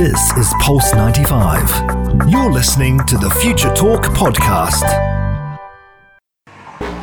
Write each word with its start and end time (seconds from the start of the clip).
This 0.00 0.32
is 0.38 0.54
Pulse 0.60 0.94
95. 0.94 2.30
You're 2.30 2.50
listening 2.50 3.00
to 3.04 3.18
the 3.18 3.28
Future 3.42 3.68
Talk 3.74 4.04
podcast. 4.04 4.80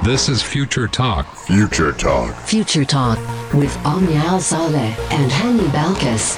This 0.04 0.28
is 0.28 0.42
Future 0.42 0.88
Talk. 0.88 1.32
Future 1.46 1.92
Talk. 1.92 2.34
Future 2.38 2.84
Talk 2.84 3.20
with 3.54 3.78
Omnia 3.86 4.18
Al 4.18 4.40
Saleh 4.40 4.98
and 5.12 5.32
Hani 5.32 5.68
Balkis. 5.68 6.38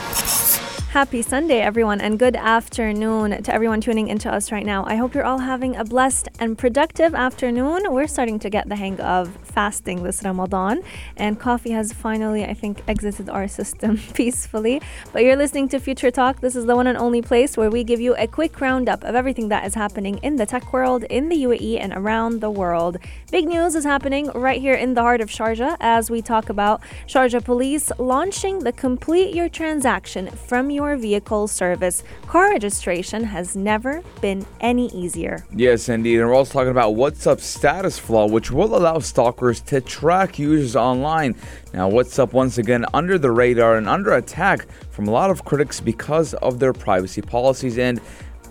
Happy 0.90 1.22
Sunday, 1.22 1.62
everyone, 1.62 2.02
and 2.02 2.20
good 2.20 2.36
afternoon 2.36 3.42
to 3.42 3.54
everyone 3.54 3.80
tuning 3.80 4.10
into 4.10 4.30
us 4.30 4.52
right 4.52 4.66
now. 4.66 4.84
I 4.86 4.96
hope 4.96 5.14
you're 5.14 5.24
all 5.24 5.38
having 5.38 5.78
a 5.78 5.86
blessed 5.86 6.28
and 6.40 6.58
productive 6.58 7.16
afternoon. 7.16 7.84
We're 7.90 8.08
starting 8.08 8.38
to 8.40 8.50
get 8.50 8.68
the 8.68 8.76
hang 8.76 9.00
of 9.00 9.30
fasting 9.50 10.04
this 10.04 10.24
Ramadan, 10.24 10.82
and 11.18 11.40
coffee 11.40 11.72
has 11.72 11.92
finally, 11.92 12.46
I 12.46 12.54
think, 12.54 12.82
exited 12.88 13.30
our 13.30 13.48
system 13.48 13.98
peacefully. 14.14 14.82
But 15.12 15.24
you're 15.24 15.36
listening 15.36 15.68
to 15.70 15.80
Future 15.80 16.12
Talk. 16.12 16.42
This 16.42 16.56
is 16.56 16.66
the 16.66 16.76
one 16.76 16.88
and 16.88 16.98
only 16.98 17.22
place 17.22 17.58
where 17.58 17.70
we 17.70 17.84
give 17.84 18.00
you 18.00 18.16
a 18.16 18.28
quick 18.28 18.62
roundup 18.62 19.04
of 19.04 19.16
everything 19.16 19.50
that 19.50 19.66
is 19.66 19.76
happening 19.76 20.20
in 20.24 20.36
the 20.36 20.46
tech 20.46 20.72
world, 20.72 21.04
in 21.06 21.30
the 21.30 21.44
UAE, 21.44 21.80
and 21.80 21.94
around 21.94 22.42
the 22.42 22.52
world. 22.52 22.98
Big 23.32 23.48
news 23.48 23.76
is 23.76 23.84
happening 23.84 24.30
right 24.34 24.62
here 24.62 24.76
in 24.76 24.94
the 24.94 25.02
heart 25.02 25.22
of 25.22 25.30
Sharjah 25.30 25.78
as 25.80 26.10
we 26.10 26.22
talk 26.22 26.50
about 26.50 26.82
Sharjah 27.08 27.44
Police 27.44 27.92
launching 27.98 28.60
the 28.60 28.72
Complete 28.72 29.34
Your 29.34 29.50
Transaction 29.50 30.28
from 30.28 30.70
your 30.70 30.96
vehicle 30.96 31.48
service. 31.48 32.04
Car 32.28 32.52
registration 32.52 33.24
has 33.24 33.56
never 33.56 34.02
been 34.22 34.46
any 34.60 34.88
easier. 34.90 35.46
Yes, 35.56 35.90
indeed. 35.90 36.20
And 36.20 36.28
we're 36.28 36.36
also 36.36 36.54
talking 36.54 36.72
about 36.72 36.96
WhatsApp 36.96 37.40
status 37.40 37.98
flaw, 37.98 38.28
which 38.28 38.52
will 38.52 38.76
allow 38.76 39.00
stalkers 39.40 39.62
to 39.62 39.82
track 39.82 40.38
users 40.38 40.76
online. 40.76 41.36
Now, 41.74 41.90
WhatsApp 41.90 42.34
once 42.34 42.58
again 42.58 42.86
under 42.94 43.18
the 43.18 43.32
radar 43.32 43.78
and 43.78 43.88
under 43.88 44.14
attack 44.14 44.68
from 44.92 45.08
a 45.08 45.12
lot 45.12 45.30
of 45.32 45.46
critics 45.46 45.80
because 45.80 46.34
of 46.36 46.60
their 46.60 46.74
privacy 46.74 47.22
policies 47.22 47.78
and 47.78 48.02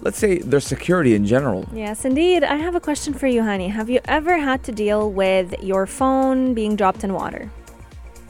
let's 0.01 0.19
say 0.19 0.39
their 0.39 0.61
security 0.61 1.15
in 1.15 1.27
general. 1.27 1.69
Yes, 1.73 2.05
indeed. 2.05 2.43
I 2.45 2.57
have 2.57 2.75
a 2.75 2.81
question 2.81 3.13
for 3.15 3.27
you, 3.27 3.43
Hani. 3.43 3.71
Have 3.71 3.91
you 3.91 4.01
ever 4.07 4.39
had 4.39 4.63
to 4.65 4.73
deal 4.73 5.11
with 5.11 5.55
your 5.63 5.87
phone 5.87 6.55
being 6.55 6.77
dropped 6.77 7.05
in 7.05 7.13
water? 7.13 7.51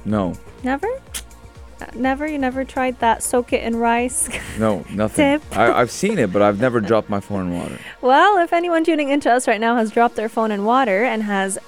No. 0.05 0.35
Never? 0.65 0.89
Uh, 1.81 1.87
Never? 1.95 2.27
You 2.27 2.39
never 2.39 2.65
tried 2.65 2.99
that 2.99 3.23
soak 3.23 3.53
it 3.53 3.63
in 3.63 3.77
rice? 3.77 4.29
No, 4.59 4.85
nothing. 4.91 5.39
Tip. 5.39 5.57
I, 5.57 5.71
I've 5.73 5.93
seen 5.93 6.19
it, 6.19 6.33
but 6.33 6.43
I've 6.43 6.61
never 6.61 6.81
dropped 6.81 7.09
my 7.09 7.21
phone 7.21 7.53
in 7.53 7.57
water. 7.57 7.79
well, 8.01 8.39
if 8.39 8.53
anyone 8.53 8.83
tuning 8.83 9.11
into 9.11 9.31
us 9.31 9.47
right 9.47 9.61
now 9.61 9.77
has 9.77 9.93
dropped 9.93 10.17
their 10.17 10.29
phone 10.29 10.51
in 10.51 10.65
water 10.65 11.05
and 11.05 11.23
has 11.23 11.61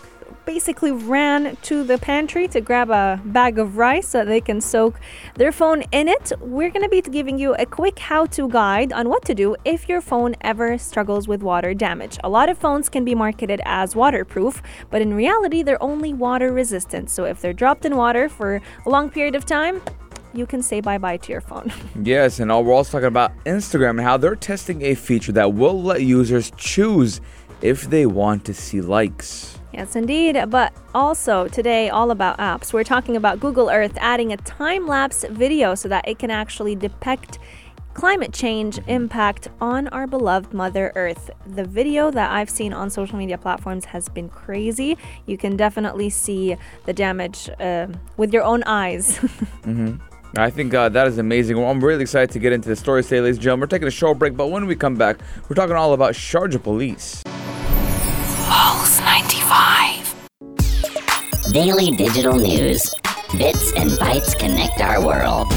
basically 0.55 0.91
ran 0.91 1.57
to 1.63 1.85
the 1.85 1.97
pantry 1.97 2.49
to 2.49 2.61
grab 2.61 2.91
a 2.91 3.21
bag 3.27 3.57
of 3.57 3.77
rice 3.77 4.09
so 4.09 4.25
they 4.25 4.41
can 4.41 4.61
soak 4.61 4.99
their 5.37 5.53
phone 5.53 5.81
in 5.93 6.09
it, 6.09 6.33
we're 6.41 6.71
going 6.71 6.83
to 6.83 6.89
be 6.89 7.01
giving 7.03 7.39
you 7.39 7.55
a 7.55 7.65
quick 7.65 8.01
how 8.01 8.27
to 8.27 8.49
guide 8.49 8.93
on 8.93 9.09
what 9.09 9.25
to 9.25 9.33
do 9.33 9.55
if 9.65 9.89
your 9.89 10.01
phone 10.01 10.35
ever 10.41 10.77
struggles 10.77 11.29
with 11.29 11.41
water 11.41 11.73
damage. 11.73 12.19
A 12.25 12.29
lot 12.29 12.49
of 12.49 12.59
phones 12.59 12.89
can 12.89 13.05
be 13.05 13.15
marketed 13.15 13.61
as 13.65 13.95
waterproof, 13.95 14.61
but 14.91 15.01
in 15.01 15.15
reality, 15.15 15.63
they're 15.63 15.81
only 15.81 16.13
water 16.13 16.53
resistant. 16.53 17.11
So 17.11 17.27
if 17.27 17.41
they're 17.41 17.53
dropped 17.53 17.85
in 17.85 17.95
water 17.95 18.29
for 18.29 18.61
a 18.87 18.91
long 18.91 19.09
period 19.09 19.37
of 19.37 19.47
time, 19.47 19.81
you 20.35 20.47
can 20.47 20.63
say 20.63 20.81
bye 20.81 20.99
bye 20.99 21.19
to 21.19 21.31
your 21.31 21.41
phone. 21.41 21.73
Yes, 22.03 22.41
and 22.41 22.51
we're 22.51 22.75
also 22.75 22.91
talking 22.91 23.07
about 23.07 23.31
Instagram 23.45 23.91
and 23.91 24.01
how 24.01 24.17
they're 24.17 24.35
testing 24.35 24.83
a 24.83 24.97
feature 24.97 25.33
that 25.33 25.55
will 25.55 25.81
let 25.81 26.03
users 26.03 26.51
choose 26.57 27.21
if 27.63 27.89
they 27.89 28.05
want 28.05 28.45
to 28.47 28.55
see 28.55 28.81
likes. 28.81 29.60
Yes, 29.73 29.95
indeed. 29.95 30.37
But 30.49 30.73
also 30.95 31.49
today, 31.49 31.89
all 31.91 32.11
about 32.11 32.39
apps. 32.39 32.73
We're 32.73 32.85
talking 32.85 33.17
about 33.17 33.41
Google 33.41 33.71
Earth 33.71 33.97
adding 34.01 34.33
a 34.33 34.37
time 34.39 34.87
lapse 34.87 35.25
video 35.31 35.75
so 35.75 35.89
that 35.89 36.07
it 36.09 36.19
can 36.19 36.31
actually 36.31 36.75
depict 36.75 37.39
climate 37.95 38.33
change 38.33 38.79
impact 38.87 39.49
on 39.61 39.89
our 39.89 40.07
beloved 40.07 40.55
Mother 40.55 40.93
Earth. 40.95 41.31
The 41.47 41.65
video 41.65 42.11
that 42.11 42.31
I've 42.31 42.51
seen 42.51 42.73
on 42.73 42.89
social 42.91 43.19
media 43.19 43.37
platforms 43.37 43.85
has 43.87 44.09
been 44.09 44.29
crazy. 44.29 44.97
You 45.27 45.37
can 45.37 45.57
definitely 45.57 46.11
see 46.11 46.57
the 46.87 46.93
damage 46.93 47.51
uh, 47.61 47.89
with 48.17 48.33
your 48.33 48.43
own 48.43 48.63
eyes. 48.65 49.19
I 50.37 50.49
think 50.49 50.73
uh, 50.73 50.89
that 50.91 51.09
is 51.09 51.19
amazing. 51.19 51.59
Well, 51.59 51.69
I'm 51.69 51.83
really 51.83 52.03
excited 52.03 52.31
to 52.31 52.39
get 52.39 52.53
into 52.53 52.69
the 52.69 52.77
story 52.77 53.03
today, 53.03 53.21
ladies 53.21 53.37
and 53.37 53.43
gentlemen. 53.43 53.63
We're 53.63 53.67
taking 53.67 53.89
a 53.89 53.91
short 53.91 54.19
break, 54.19 54.37
but 54.37 54.47
when 54.47 54.67
we 54.67 54.77
come 54.77 54.95
back, 54.95 55.19
we're 55.49 55.57
talking 55.57 55.75
all 55.75 55.93
about 55.93 56.15
Sharjah 56.15 56.63
Police. 56.63 57.25
Pulse 58.47 59.01
95. 59.51 61.53
Daily 61.53 61.91
digital 61.97 62.37
news. 62.37 62.89
Bits 63.37 63.73
and 63.73 63.91
bytes 63.91 64.39
connect 64.39 64.81
our 64.81 65.05
world. 65.05 65.51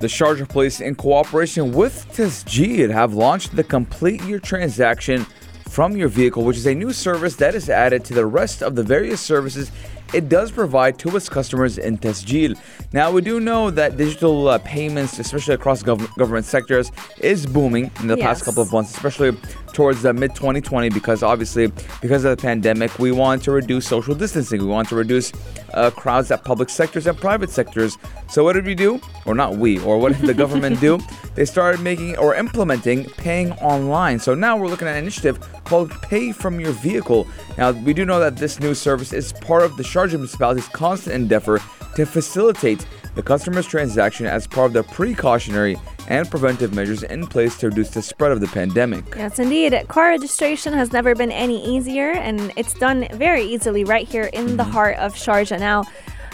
The 0.00 0.08
Sharjah 0.08 0.48
Police, 0.48 0.80
in 0.80 0.96
cooperation 0.96 1.72
with 1.72 2.04
Tasjil, 2.12 2.90
have 2.90 3.14
launched 3.14 3.54
the 3.54 3.62
Complete 3.62 4.24
Your 4.24 4.40
Transaction 4.40 5.24
from 5.68 5.96
Your 5.96 6.08
Vehicle, 6.08 6.42
which 6.42 6.56
is 6.56 6.66
a 6.66 6.74
new 6.74 6.92
service 6.92 7.36
that 7.36 7.54
is 7.54 7.70
added 7.70 8.04
to 8.06 8.14
the 8.14 8.26
rest 8.26 8.60
of 8.60 8.74
the 8.74 8.82
various 8.82 9.20
services 9.20 9.70
it 10.14 10.28
does 10.28 10.50
provide 10.50 10.98
to 11.00 11.16
its 11.16 11.28
customers 11.28 11.78
in 11.78 11.98
Tasjil. 11.98 12.58
Now, 12.92 13.10
we 13.10 13.20
do 13.20 13.40
know 13.40 13.70
that 13.70 13.96
digital 13.96 14.48
uh, 14.48 14.58
payments, 14.58 15.18
especially 15.18 15.54
across 15.54 15.82
gov- 15.82 16.14
government 16.16 16.46
sectors, 16.46 16.90
is 17.18 17.46
booming 17.46 17.90
in 18.00 18.06
the 18.06 18.16
past 18.16 18.44
couple 18.44 18.62
of 18.62 18.72
months, 18.72 18.94
especially 18.94 19.32
towards 19.72 20.02
the 20.02 20.12
mid 20.12 20.34
2020, 20.34 20.88
because 20.90 21.22
obviously, 21.22 21.70
because 22.00 22.24
of 22.24 22.36
the 22.36 22.40
pandemic, 22.40 22.98
we 22.98 23.12
want 23.12 23.42
to 23.44 23.52
reduce 23.52 23.86
social 23.86 24.14
distancing. 24.14 24.60
We 24.60 24.66
want 24.66 24.88
to 24.88 24.96
reduce 24.96 25.32
uh, 25.74 25.90
crowds 25.90 26.30
at 26.30 26.44
public 26.44 26.70
sectors 26.70 27.06
and 27.06 27.16
private 27.18 27.50
sectors. 27.50 27.98
So, 28.28 28.44
what 28.44 28.54
did 28.54 28.64
we 28.64 28.74
do? 28.74 29.00
Or 29.26 29.34
not 29.34 29.56
we, 29.56 29.78
or 29.80 29.98
what 29.98 30.16
did 30.16 30.26
the 30.26 30.34
government 30.44 30.80
do? 30.80 30.98
They 31.34 31.44
started 31.44 31.80
making 31.80 32.16
or 32.16 32.34
implementing 32.34 33.04
paying 33.04 33.52
online. 33.52 34.18
So, 34.18 34.34
now 34.34 34.56
we're 34.56 34.68
looking 34.68 34.88
at 34.88 34.96
an 34.96 35.02
initiative 35.02 35.38
called 35.64 35.90
Pay 36.02 36.32
from 36.32 36.58
Your 36.58 36.72
Vehicle. 36.72 37.26
Now, 37.58 37.72
we 37.72 37.92
do 37.92 38.04
know 38.04 38.18
that 38.20 38.36
this 38.36 38.58
new 38.58 38.74
service 38.74 39.12
is 39.12 39.32
part 39.32 39.62
of 39.62 39.76
the 39.76 39.84
Sharjah 39.98 40.12
municipality's 40.12 40.68
constant 40.68 41.16
endeavor 41.16 41.60
to 41.96 42.06
facilitate 42.06 42.86
the 43.16 43.22
customer's 43.22 43.66
transaction 43.66 44.26
as 44.26 44.46
part 44.46 44.68
of 44.68 44.72
the 44.74 44.84
precautionary 44.94 45.76
and 46.06 46.30
preventive 46.30 46.72
measures 46.72 47.02
in 47.02 47.26
place 47.26 47.58
to 47.58 47.68
reduce 47.68 47.90
the 47.90 48.00
spread 48.00 48.30
of 48.30 48.40
the 48.40 48.46
pandemic. 48.46 49.04
Yes, 49.16 49.40
indeed. 49.40 49.76
Car 49.88 50.10
registration 50.10 50.72
has 50.72 50.92
never 50.92 51.16
been 51.16 51.32
any 51.32 51.66
easier, 51.66 52.12
and 52.12 52.52
it's 52.54 52.74
done 52.74 53.08
very 53.14 53.42
easily 53.42 53.82
right 53.82 54.06
here 54.06 54.30
in 54.32 54.56
the 54.56 54.62
mm-hmm. 54.62 54.70
heart 54.70 54.96
of 54.98 55.14
Sharjah. 55.14 55.58
Now, 55.58 55.82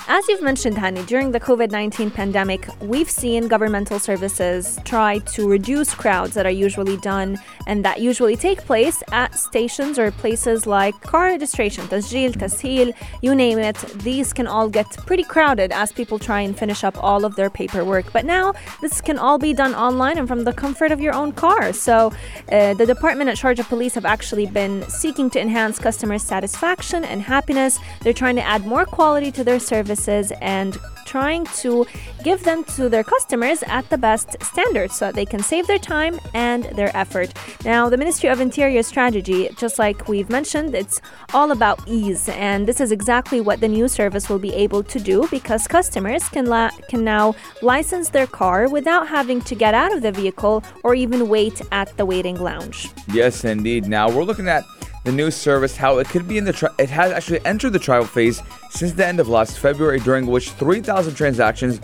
as 0.07 0.29
you've 0.29 0.43
mentioned, 0.43 0.77
Hani, 0.77 1.07
during 1.07 1.33
the 1.33 1.41
COVID 1.41 1.71
19 1.71 2.11
pandemic, 2.11 2.69
we've 2.81 3.09
seen 3.09 3.49
governmental 3.49 3.99
services 3.99 4.79
try 4.85 5.19
to 5.19 5.49
reduce 5.49 5.95
crowds 5.95 6.35
that 6.35 6.45
are 6.45 6.51
usually 6.51 6.99
done 6.99 7.39
and 7.67 7.85
that 7.85 8.01
usually 8.01 8.37
take 8.37 8.59
place 8.59 9.03
at 9.13 9.35
stations 9.39 9.99
or 9.99 10.11
places 10.11 10.67
like 10.67 11.01
car 11.01 11.27
registration, 11.29 11.87
tasjil, 11.87 12.33
tashil, 12.33 12.93
you 13.23 13.35
name 13.35 13.59
it. 13.59 13.77
These 14.03 14.35
can 14.35 14.47
all 14.47 14.69
get 14.69 14.91
pretty 15.07 15.25
crowded 15.25 15.73
as 15.73 15.91
people 15.91 16.19
try 16.19 16.41
and 16.41 16.57
finish 16.57 16.85
up 16.85 17.03
all 17.03 17.25
of 17.25 17.35
their 17.37 17.49
paperwork. 17.49 18.13
But 18.13 18.27
now, 18.27 18.53
this 18.83 19.01
can 19.01 19.19
all 19.19 19.39
be 19.39 19.55
done 19.55 19.75
online 19.75 20.19
and 20.19 20.29
from 20.29 20.45
the 20.45 20.53
comfort 20.53 20.93
of 20.93 21.01
your 21.01 21.15
own 21.15 21.33
car. 21.33 21.73
So, 21.73 22.13
uh, 22.53 22.75
the 22.75 22.85
department 22.85 23.31
at 23.31 23.37
Sharjah 23.37 23.67
Police 23.69 23.95
have 23.95 24.05
actually 24.05 24.47
been 24.47 24.83
seeking 24.91 25.31
to 25.31 25.41
enhance 25.41 25.79
customer 25.79 26.19
satisfaction 26.19 27.05
and 27.05 27.23
happiness. 27.23 27.79
They're 28.03 28.13
trying 28.13 28.37
to 28.37 28.43
add 28.43 28.67
more 28.67 28.85
quality 28.85 29.33
to 29.33 29.45
their 29.45 29.59
services 29.95 30.33
and 30.41 30.77
trying 31.05 31.45
to 31.47 31.87
give 32.23 32.43
them 32.45 32.65
to 32.65 32.89
their 32.89 33.05
customers 33.05 33.63
at 33.67 33.89
the 33.91 33.99
best 33.99 34.37
standards 34.43 34.97
so 34.97 35.07
that 35.07 35.15
they 35.15 35.27
can 35.27 35.43
save 35.43 35.67
their 35.67 35.79
time 35.79 36.19
and 36.33 36.65
their 36.77 36.91
effort. 36.97 37.33
Now, 37.65 37.89
the 37.89 37.97
Ministry 37.97 38.31
of 38.31 38.41
Interior 38.41 38.83
strategy, 38.83 39.51
just 39.57 39.79
like 39.79 40.09
we've 40.09 40.31
mentioned, 40.31 40.75
it's 40.75 41.01
all 41.33 41.53
about 41.53 41.79
ease, 41.87 42.29
and 42.31 42.67
this 42.67 42.81
is 42.81 42.91
exactly 42.91 43.41
what 43.41 43.61
the 43.61 43.69
new 43.69 43.87
service 43.87 44.29
will 44.29 44.39
be 44.39 44.55
able 44.55 44.83
to 44.83 44.99
do 44.99 45.29
because 45.31 45.69
customers 45.69 46.29
can 46.29 46.47
la- 46.47 46.71
can 46.89 47.05
now 47.05 47.35
license 47.63 48.09
their 48.09 48.27
car 48.27 48.69
without 48.69 49.07
having 49.09 49.41
to 49.43 49.55
get 49.55 49.75
out 49.75 49.95
of 49.95 50.03
the 50.03 50.11
vehicle 50.11 50.65
or 50.83 50.95
even 50.95 51.29
wait 51.29 51.61
at 51.71 51.95
the 51.97 52.05
waiting 52.07 52.41
lounge. 52.41 52.89
Yes, 53.13 53.45
indeed. 53.45 53.87
Now 53.87 54.09
we're 54.09 54.25
looking 54.25 54.49
at 54.49 54.65
the 55.05 55.13
new 55.13 55.31
service, 55.31 55.77
how 55.77 55.99
it 55.99 56.09
could 56.09 56.27
be 56.27 56.39
in 56.39 56.45
the 56.45 56.53
tri- 56.53 56.75
it 56.79 56.91
has 56.91 57.13
actually 57.13 57.45
entered 57.45 57.71
the 57.71 57.79
trial 57.79 58.05
phase 58.05 58.43
since 58.71 58.93
the 58.93 59.07
end 59.07 59.21
of 59.21 59.29
last 59.29 59.59
February, 59.59 60.01
during 60.01 60.27
which 60.27 60.51
3,000 60.51 61.15
transactions 61.15 61.81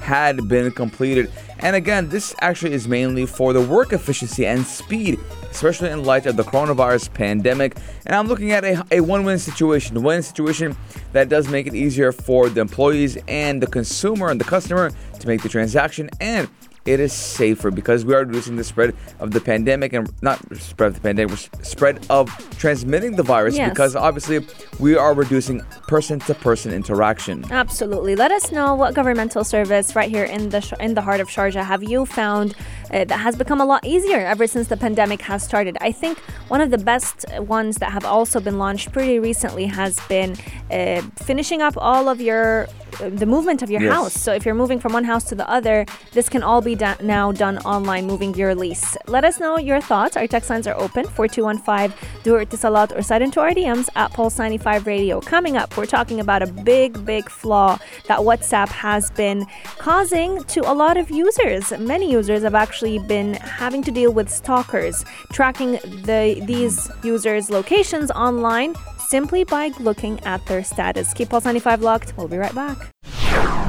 had 0.00 0.48
been 0.48 0.70
completed. 0.70 1.30
And 1.60 1.74
again, 1.74 2.10
this 2.10 2.34
actually 2.40 2.72
is 2.72 2.86
mainly 2.86 3.24
for 3.24 3.54
the 3.54 3.60
work 3.60 3.94
efficiency 3.94 4.44
and 4.44 4.66
speed, 4.66 5.18
especially 5.50 5.90
in 5.90 6.04
light 6.04 6.26
of 6.26 6.36
the 6.36 6.42
coronavirus 6.42 7.14
pandemic. 7.14 7.76
And 8.04 8.14
I'm 8.14 8.28
looking 8.28 8.52
at 8.52 8.64
a, 8.64 8.84
a 8.90 9.00
win-win 9.00 9.38
situation, 9.38 10.02
win 10.02 10.22
situation 10.22 10.76
that 11.12 11.30
does 11.30 11.48
make 11.48 11.66
it 11.66 11.74
easier 11.74 12.12
for 12.12 12.50
the 12.50 12.60
employees 12.60 13.16
and 13.28 13.62
the 13.62 13.66
consumer 13.66 14.28
and 14.28 14.38
the 14.38 14.44
customer 14.44 14.90
to 15.20 15.26
make 15.26 15.42
the 15.42 15.48
transaction 15.48 16.10
and 16.20 16.48
it 16.86 17.00
is 17.00 17.12
safer 17.12 17.70
because 17.70 18.04
we 18.04 18.14
are 18.14 18.24
reducing 18.24 18.56
the 18.56 18.64
spread 18.64 18.94
of 19.18 19.30
the 19.30 19.40
pandemic 19.40 19.92
and 19.92 20.10
not 20.22 20.38
spread 20.56 20.88
of 20.88 20.94
the 20.94 21.00
pandemic, 21.00 21.38
spread 21.62 22.04
of 22.10 22.28
transmitting 22.58 23.16
the 23.16 23.22
virus 23.22 23.56
Yes. 23.56 23.70
because 23.70 23.96
obviously 23.96 24.46
we 24.78 24.96
are 24.96 25.14
reducing 25.14 25.60
person 25.88 26.18
to 26.20 26.34
person 26.34 26.72
interaction. 26.72 27.44
Absolutely. 27.50 28.14
Let 28.16 28.32
us 28.32 28.52
know 28.52 28.74
what 28.74 28.94
governmental 28.94 29.44
service 29.44 29.96
right 29.96 30.10
here 30.10 30.24
in 30.24 30.50
the 30.50 30.76
in 30.80 30.94
the 30.94 31.00
heart 31.00 31.20
of 31.20 31.28
Sharjah 31.28 31.64
have 31.64 31.82
you 31.82 32.04
found 32.06 32.54
uh, 32.92 33.04
that 33.04 33.18
has 33.20 33.36
become 33.36 33.60
a 33.60 33.64
lot 33.64 33.84
easier 33.84 34.18
ever 34.18 34.46
since 34.46 34.68
the 34.68 34.76
pandemic 34.76 35.22
has 35.22 35.42
started. 35.42 35.76
I 35.80 35.92
think 35.92 36.18
one 36.48 36.60
of 36.60 36.70
the 36.70 36.78
best 36.78 37.24
ones 37.38 37.76
that 37.76 37.92
have 37.92 38.04
also 38.04 38.40
been 38.40 38.58
launched 38.58 38.92
pretty 38.92 39.18
recently 39.18 39.66
has 39.66 39.98
been 40.08 40.36
uh, 40.70 41.02
finishing 41.16 41.62
up 41.62 41.74
all 41.76 42.08
of 42.08 42.20
your 42.20 42.66
uh, 43.00 43.08
the 43.10 43.26
movement 43.26 43.60
of 43.62 43.70
your 43.70 43.82
Yes. 43.82 43.92
house. 43.92 44.12
So 44.14 44.32
if 44.32 44.44
you're 44.46 44.54
moving 44.54 44.78
from 44.78 44.92
one 44.92 45.04
house 45.04 45.24
to 45.24 45.34
the 45.34 45.48
other, 45.50 45.84
this 46.12 46.28
can 46.28 46.42
all 46.44 46.60
be 46.60 46.74
do- 46.76 46.94
now 47.02 47.32
done 47.32 47.58
online, 47.58 48.06
moving 48.06 48.34
your 48.34 48.54
lease. 48.54 48.96
Let 49.08 49.24
us 49.24 49.40
know 49.40 49.58
your 49.58 49.80
thoughts. 49.80 50.16
Our 50.16 50.26
text 50.28 50.48
lines 50.50 50.66
are 50.68 50.76
open 50.76 51.04
4215 51.06 51.92
do 52.22 52.36
it 52.36 52.52
Salat 52.52 52.92
or 52.92 53.02
side 53.02 53.20
into 53.22 53.40
our 53.40 53.50
DMs 53.50 53.88
at 53.96 54.12
Pulse 54.12 54.38
95 54.38 54.86
Radio. 54.86 55.20
Coming 55.20 55.56
up, 55.56 55.76
we're 55.76 55.86
talking 55.86 56.20
about 56.20 56.42
a 56.42 56.46
big, 56.46 57.04
big 57.04 57.28
flaw 57.28 57.78
that 58.06 58.20
WhatsApp 58.20 58.68
has 58.68 59.10
been 59.10 59.44
causing 59.78 60.42
to 60.44 60.60
a 60.70 60.72
lot 60.72 60.96
of 60.96 61.10
users. 61.10 61.72
Many 61.78 62.10
users 62.10 62.42
have 62.44 62.54
actually 62.54 62.73
been 62.82 63.34
having 63.34 63.82
to 63.82 63.90
deal 63.90 64.12
with 64.12 64.28
stalkers, 64.28 65.04
tracking 65.32 65.72
the 65.72 66.42
these 66.46 66.90
users' 67.02 67.50
locations 67.50 68.10
online 68.10 68.74
simply 68.98 69.44
by 69.44 69.68
looking 69.80 70.20
at 70.24 70.44
their 70.46 70.64
status. 70.64 71.12
Keep 71.14 71.30
Pulse 71.30 71.44
95 71.44 71.82
locked. 71.82 72.16
We'll 72.16 72.28
be 72.28 72.36
right 72.38 72.54
back. 72.54 72.90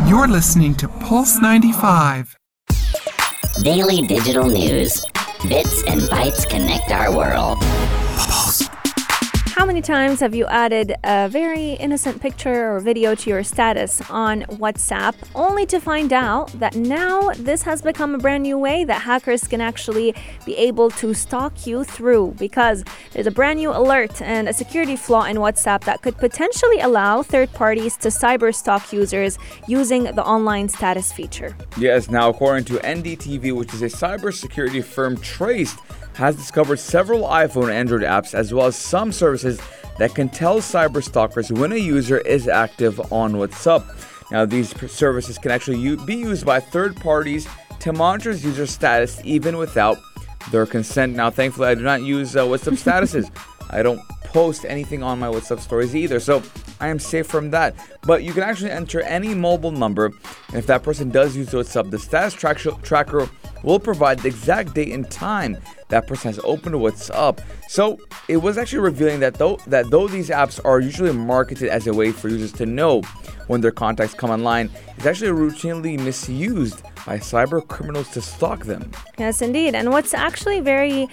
You're 0.07 0.27
listening 0.27 0.75
to 0.75 0.87
Pulse 0.87 1.39
95. 1.41 2.35
Daily 3.63 4.05
digital 4.07 4.47
news. 4.47 5.05
Bits 5.47 5.83
and 5.83 6.01
bytes 6.01 6.49
connect 6.49 6.91
our 6.91 7.15
world. 7.15 7.57
How 9.55 9.65
many 9.65 9.81
times 9.81 10.19
have 10.19 10.35
you 10.35 10.45
added 10.47 10.95
a 11.05 11.29
very 11.29 11.75
innocent 11.75 12.21
picture 12.21 12.75
or 12.75 12.81
video 12.81 13.15
to 13.15 13.29
your 13.29 13.41
status 13.41 14.01
on 14.11 14.41
WhatsApp 14.61 15.15
only 15.33 15.65
to 15.67 15.79
find 15.79 16.11
out 16.11 16.51
that 16.59 16.75
now 16.75 17.31
this 17.37 17.61
has 17.61 17.81
become 17.81 18.13
a 18.13 18.17
brand 18.17 18.43
new 18.43 18.57
way 18.57 18.83
that 18.83 19.03
hackers 19.03 19.47
can 19.47 19.61
actually 19.61 20.13
be 20.45 20.57
able 20.57 20.89
to 20.89 21.13
stalk 21.13 21.65
you 21.65 21.85
through 21.85 22.35
because 22.37 22.83
there's 23.13 23.27
a 23.27 23.31
brand 23.31 23.59
new 23.59 23.71
alert 23.71 24.21
and 24.21 24.49
a 24.49 24.53
security 24.53 24.97
flaw 24.97 25.23
in 25.23 25.37
WhatsApp 25.37 25.85
that 25.85 26.01
could 26.01 26.17
potentially 26.17 26.81
allow 26.81 27.23
third 27.23 27.49
parties 27.53 27.95
to 27.95 28.09
cyber 28.09 28.53
stalk 28.53 28.91
users 28.91 29.39
using 29.69 30.03
the 30.03 30.25
online 30.25 30.67
status 30.67 31.13
feature. 31.13 31.55
Yes, 31.77 32.09
now 32.09 32.27
according 32.27 32.65
to 32.65 32.73
NDTV, 32.79 33.55
which 33.55 33.73
is 33.73 33.81
a 33.81 33.85
cybersecurity 33.85 34.83
firm 34.83 35.15
traced, 35.15 35.79
has 36.15 36.35
discovered 36.35 36.79
several 36.79 37.23
iPhone 37.23 37.63
and 37.63 37.73
Android 37.73 38.03
apps 38.03 38.33
as 38.33 38.53
well 38.53 38.67
as 38.67 38.75
some 38.75 39.11
services 39.11 39.59
that 39.97 40.15
can 40.15 40.29
tell 40.29 40.57
cyber 40.59 41.03
stalkers 41.03 41.51
when 41.51 41.71
a 41.71 41.77
user 41.77 42.19
is 42.19 42.47
active 42.47 42.99
on 43.11 43.33
WhatsApp. 43.33 43.83
Now, 44.31 44.45
these 44.45 44.69
services 44.91 45.37
can 45.37 45.51
actually 45.51 45.79
u- 45.79 45.97
be 46.05 46.15
used 46.15 46.45
by 46.45 46.59
third 46.59 46.95
parties 46.95 47.47
to 47.79 47.93
monitor 47.93 48.31
user 48.31 48.65
status 48.65 49.21
even 49.23 49.57
without 49.57 49.97
their 50.51 50.65
consent. 50.65 51.15
Now, 51.15 51.29
thankfully, 51.29 51.67
I 51.67 51.75
do 51.75 51.81
not 51.81 52.01
use 52.01 52.35
uh, 52.35 52.45
WhatsApp 52.45 52.81
statuses. 52.81 53.29
I 53.69 53.83
don't 53.83 54.01
post 54.23 54.65
anything 54.65 55.01
on 55.01 55.19
my 55.19 55.27
WhatsApp 55.27 55.59
stories 55.59 55.95
either, 55.95 56.19
so 56.19 56.43
I 56.79 56.87
am 56.89 56.99
safe 56.99 57.27
from 57.27 57.51
that. 57.51 57.75
But 58.03 58.23
you 58.23 58.33
can 58.33 58.43
actually 58.43 58.71
enter 58.71 59.01
any 59.01 59.33
mobile 59.33 59.71
number, 59.71 60.05
and 60.05 60.55
if 60.55 60.67
that 60.67 60.83
person 60.83 61.09
does 61.09 61.35
use 61.35 61.49
WhatsApp, 61.49 61.89
the 61.89 61.99
status 61.99 62.33
track- 62.33 62.81
tracker 62.83 63.29
will 63.63 63.79
provide 63.79 64.19
the 64.19 64.27
exact 64.27 64.73
date 64.75 64.91
and 64.91 65.09
time 65.09 65.57
that 65.89 66.07
person 66.07 66.29
has 66.29 66.39
opened 66.43 66.75
WhatsApp. 66.75 67.39
So 67.67 67.99
it 68.27 68.37
was 68.37 68.57
actually 68.57 68.79
revealing 68.79 69.19
that 69.19 69.35
though 69.35 69.57
that 69.67 69.89
though 69.89 70.07
these 70.07 70.29
apps 70.29 70.59
are 70.63 70.79
usually 70.79 71.13
marketed 71.13 71.69
as 71.69 71.87
a 71.87 71.93
way 71.93 72.11
for 72.11 72.29
users 72.29 72.51
to 72.53 72.65
know 72.65 73.01
when 73.47 73.61
their 73.61 73.71
contacts 73.71 74.13
come 74.13 74.29
online, 74.31 74.69
it's 74.97 75.05
actually 75.05 75.31
routinely 75.31 75.99
misused 75.99 76.81
by 77.05 77.17
cyber 77.17 77.65
criminals 77.67 78.09
to 78.09 78.21
stalk 78.21 78.65
them. 78.65 78.91
Yes, 79.19 79.41
indeed. 79.41 79.75
And 79.75 79.91
what's 79.91 80.13
actually 80.13 80.59
very 80.61 81.07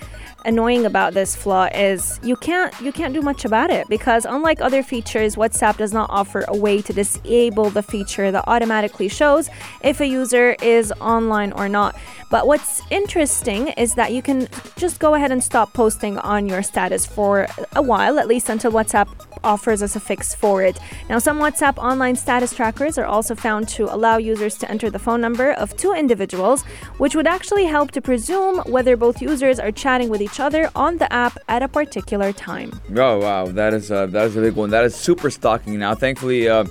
annoying 0.45 0.87
about 0.87 1.15
this 1.15 1.37
flaw 1.37 1.69
is 1.73 2.19
you 2.23 2.35
can't 2.37 2.75
you 2.81 2.91
can't 2.91 3.15
do 3.15 3.23
much 3.23 3.45
about 3.45 3.71
it 3.71 3.87
because 3.89 4.25
unlike 4.25 4.61
other 4.61 4.83
features, 4.83 5.37
WhatsApp 5.37 5.77
does 5.77 5.93
not 5.93 6.09
offer 6.11 6.45
a 6.49 6.57
way 6.57 6.83
to 6.83 6.93
disable 6.93 7.71
the 7.71 7.83
feature 7.83 8.31
that 8.31 8.45
automatically 8.47 9.09
shows 9.09 9.49
if 9.83 10.01
a 10.01 10.07
user 10.07 10.57
is 10.63 10.93
online 11.01 11.53
or 11.53 11.69
not. 11.69 11.97
But 12.31 12.47
what's 12.47 12.83
interesting 12.91 13.69
is 13.69 13.95
that 13.95 14.13
you 14.13 14.23
can 14.23 14.49
just 14.77 15.01
go 15.01 15.15
ahead 15.15 15.33
and 15.33 15.43
stop 15.43 15.73
posting 15.73 16.19
on 16.19 16.49
your 16.49 16.63
status 16.63 17.07
for 17.07 17.47
a 17.75 17.83
while, 17.83 18.19
at 18.19 18.27
least 18.27 18.49
until 18.49 18.73
WhatsApp 18.73 19.09
offers 19.45 19.83
us 19.83 19.97
a 19.97 20.01
fix 20.01 20.35
for 20.35 20.63
it. 20.63 20.79
Now, 21.09 21.19
some 21.19 21.39
WhatsApp 21.39 21.79
online 21.79 22.17
status 22.17 22.55
trackers 22.55 22.99
are 22.99 23.05
also 23.05 23.35
found 23.35 23.69
to 23.71 23.93
allow 23.93 24.17
users 24.17 24.57
to 24.59 24.71
enter 24.71 24.91
the 24.91 24.99
phone 24.99 25.21
number 25.21 25.53
of 25.53 25.77
two 25.77 25.93
individuals, 25.93 26.63
which 26.99 27.15
would 27.15 27.27
actually 27.27 27.65
help 27.65 27.91
to 27.93 28.01
presume 28.01 28.59
whether 28.61 28.97
both 28.97 29.21
users 29.21 29.59
are 29.59 29.73
chatting 29.73 30.09
with 30.09 30.21
each 30.21 30.41
other 30.41 30.71
on 30.75 30.99
the 30.99 31.13
app 31.13 31.39
at 31.49 31.63
a 31.63 31.69
particular 31.69 32.33
time. 32.33 32.73
Oh 32.97 33.19
wow, 33.19 33.47
that 33.47 33.75
is 33.75 33.91
uh, 33.91 34.07
that 34.07 34.27
is 34.27 34.37
a 34.37 34.41
big 34.41 34.55
one. 34.55 34.71
That 34.71 34.85
is 34.85 34.95
super 34.95 35.31
stalking. 35.31 35.79
Now, 35.79 35.95
thankfully, 35.95 36.49
uh, 36.49 36.65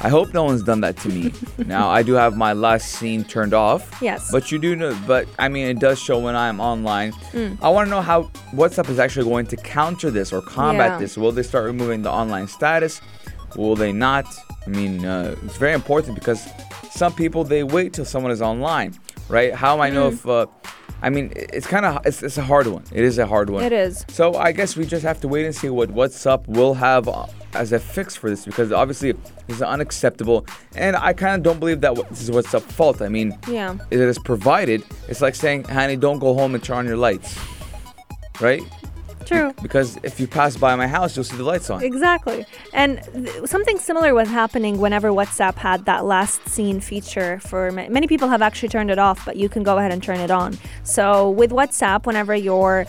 I 0.00 0.08
hope 0.08 0.34
no 0.34 0.44
one's 0.44 0.62
done 0.62 0.80
that 0.82 0.96
to 0.98 1.08
me. 1.08 1.32
now, 1.66 1.88
I 1.88 2.02
do 2.02 2.12
have 2.14 2.36
my 2.36 2.52
last 2.52 2.92
seen 2.92 3.24
turned 3.24 3.54
off. 3.54 3.90
Yes. 4.02 4.30
But 4.30 4.52
you 4.52 4.58
do 4.58 4.76
know, 4.76 4.96
but 5.06 5.26
I 5.38 5.48
mean, 5.48 5.66
it 5.68 5.78
does 5.78 5.98
show 5.98 6.18
when 6.18 6.36
I'm 6.36 6.60
online. 6.60 7.12
Mm. 7.32 7.58
I 7.62 7.68
want 7.70 7.86
to 7.86 7.90
know 7.90 8.02
how 8.02 8.24
WhatsApp 8.52 8.88
is 8.90 8.98
actually 8.98 9.28
going 9.28 9.46
to 9.46 9.56
counter 9.56 10.10
this 10.10 10.32
or 10.32 10.42
combat 10.42 10.92
Yeah. 10.92 10.98
this. 10.98 11.16
Will 11.16 11.32
they 11.32 11.42
start 11.42 11.64
removing 11.64 12.02
the 12.02 12.10
online 12.10 12.46
status? 12.46 13.00
Will 13.56 13.74
they 13.74 13.92
not? 13.92 14.26
I 14.66 14.70
mean, 14.70 15.04
uh, 15.06 15.34
it's 15.44 15.56
very 15.56 15.72
important 15.72 16.14
because 16.14 16.46
some 16.90 17.14
people 17.14 17.42
they 17.44 17.62
wait 17.62 17.92
till 17.94 18.04
someone 18.04 18.32
is 18.32 18.42
online, 18.42 18.94
right? 19.28 19.54
How 19.54 19.74
am 19.74 19.80
I 19.80 19.88
know 19.90 20.10
Mm. 20.10 20.12
if? 20.12 20.26
Uh, 20.28 20.46
I 21.02 21.08
mean, 21.10 21.32
it's 21.34 21.66
kind 21.66 21.84
of 21.86 22.04
it's, 22.06 22.22
it's 22.22 22.36
a 22.38 22.42
hard 22.42 22.66
one. 22.66 22.82
It 22.92 23.04
is 23.04 23.18
a 23.18 23.26
hard 23.26 23.48
one. 23.50 23.62
It 23.64 23.72
is. 23.72 24.04
So 24.08 24.34
I 24.34 24.52
guess 24.52 24.76
we 24.76 24.84
just 24.86 25.04
have 25.04 25.20
to 25.22 25.28
wait 25.28 25.44
and 25.46 25.54
see 25.54 25.68
what 25.70 25.88
WhatsApp 25.90 26.46
will 26.48 26.74
have 26.74 27.06
uh, 27.08 27.26
as 27.56 27.72
a 27.72 27.78
fix 27.78 28.14
for 28.16 28.30
this 28.30 28.44
because 28.44 28.72
obviously 28.72 29.12
this 29.46 29.56
is 29.56 29.62
unacceptable, 29.62 30.46
and 30.74 30.96
I 30.96 31.12
kind 31.12 31.34
of 31.36 31.42
don't 31.42 31.58
believe 31.60 31.80
that 31.82 31.94
this 32.10 32.22
is 32.22 32.30
what's 32.30 32.48
WhatsApp's 32.48 32.72
fault. 32.74 33.02
I 33.02 33.08
mean, 33.08 33.36
Yeah. 33.48 33.74
it 33.90 33.98
is 34.00 34.18
provided. 34.18 34.82
It's 35.08 35.20
like 35.20 35.34
saying, 35.34 35.64
"Hani, 35.64 35.98
don't 35.98 36.18
go 36.18 36.34
home 36.34 36.54
and 36.54 36.62
turn 36.62 36.78
on 36.78 36.86
your 36.86 36.96
lights," 36.96 37.36
right? 38.40 38.62
True. 39.24 39.52
Because 39.60 39.98
if 40.04 40.20
you 40.20 40.28
pass 40.28 40.56
by 40.56 40.76
my 40.76 40.86
house, 40.86 41.16
you'll 41.16 41.24
see 41.24 41.36
the 41.36 41.42
lights 41.42 41.68
on. 41.68 41.82
Exactly. 41.82 42.46
And 42.72 43.00
th- 43.12 43.46
something 43.46 43.76
similar 43.80 44.14
was 44.14 44.28
happening 44.28 44.78
whenever 44.78 45.08
WhatsApp 45.10 45.56
had 45.56 45.84
that 45.86 46.04
last 46.04 46.48
seen 46.48 46.78
feature 46.80 47.40
for 47.40 47.72
ma- 47.72 47.88
many 47.88 48.06
people 48.06 48.28
have 48.28 48.40
actually 48.40 48.68
turned 48.68 48.88
it 48.88 49.00
off, 49.00 49.24
but 49.26 49.34
you 49.34 49.48
can 49.48 49.64
go 49.64 49.78
ahead 49.78 49.90
and 49.90 50.00
turn 50.00 50.20
it 50.20 50.30
on. 50.30 50.56
So 50.84 51.28
with 51.30 51.50
WhatsApp, 51.50 52.06
whenever 52.06 52.36
you're 52.36 52.86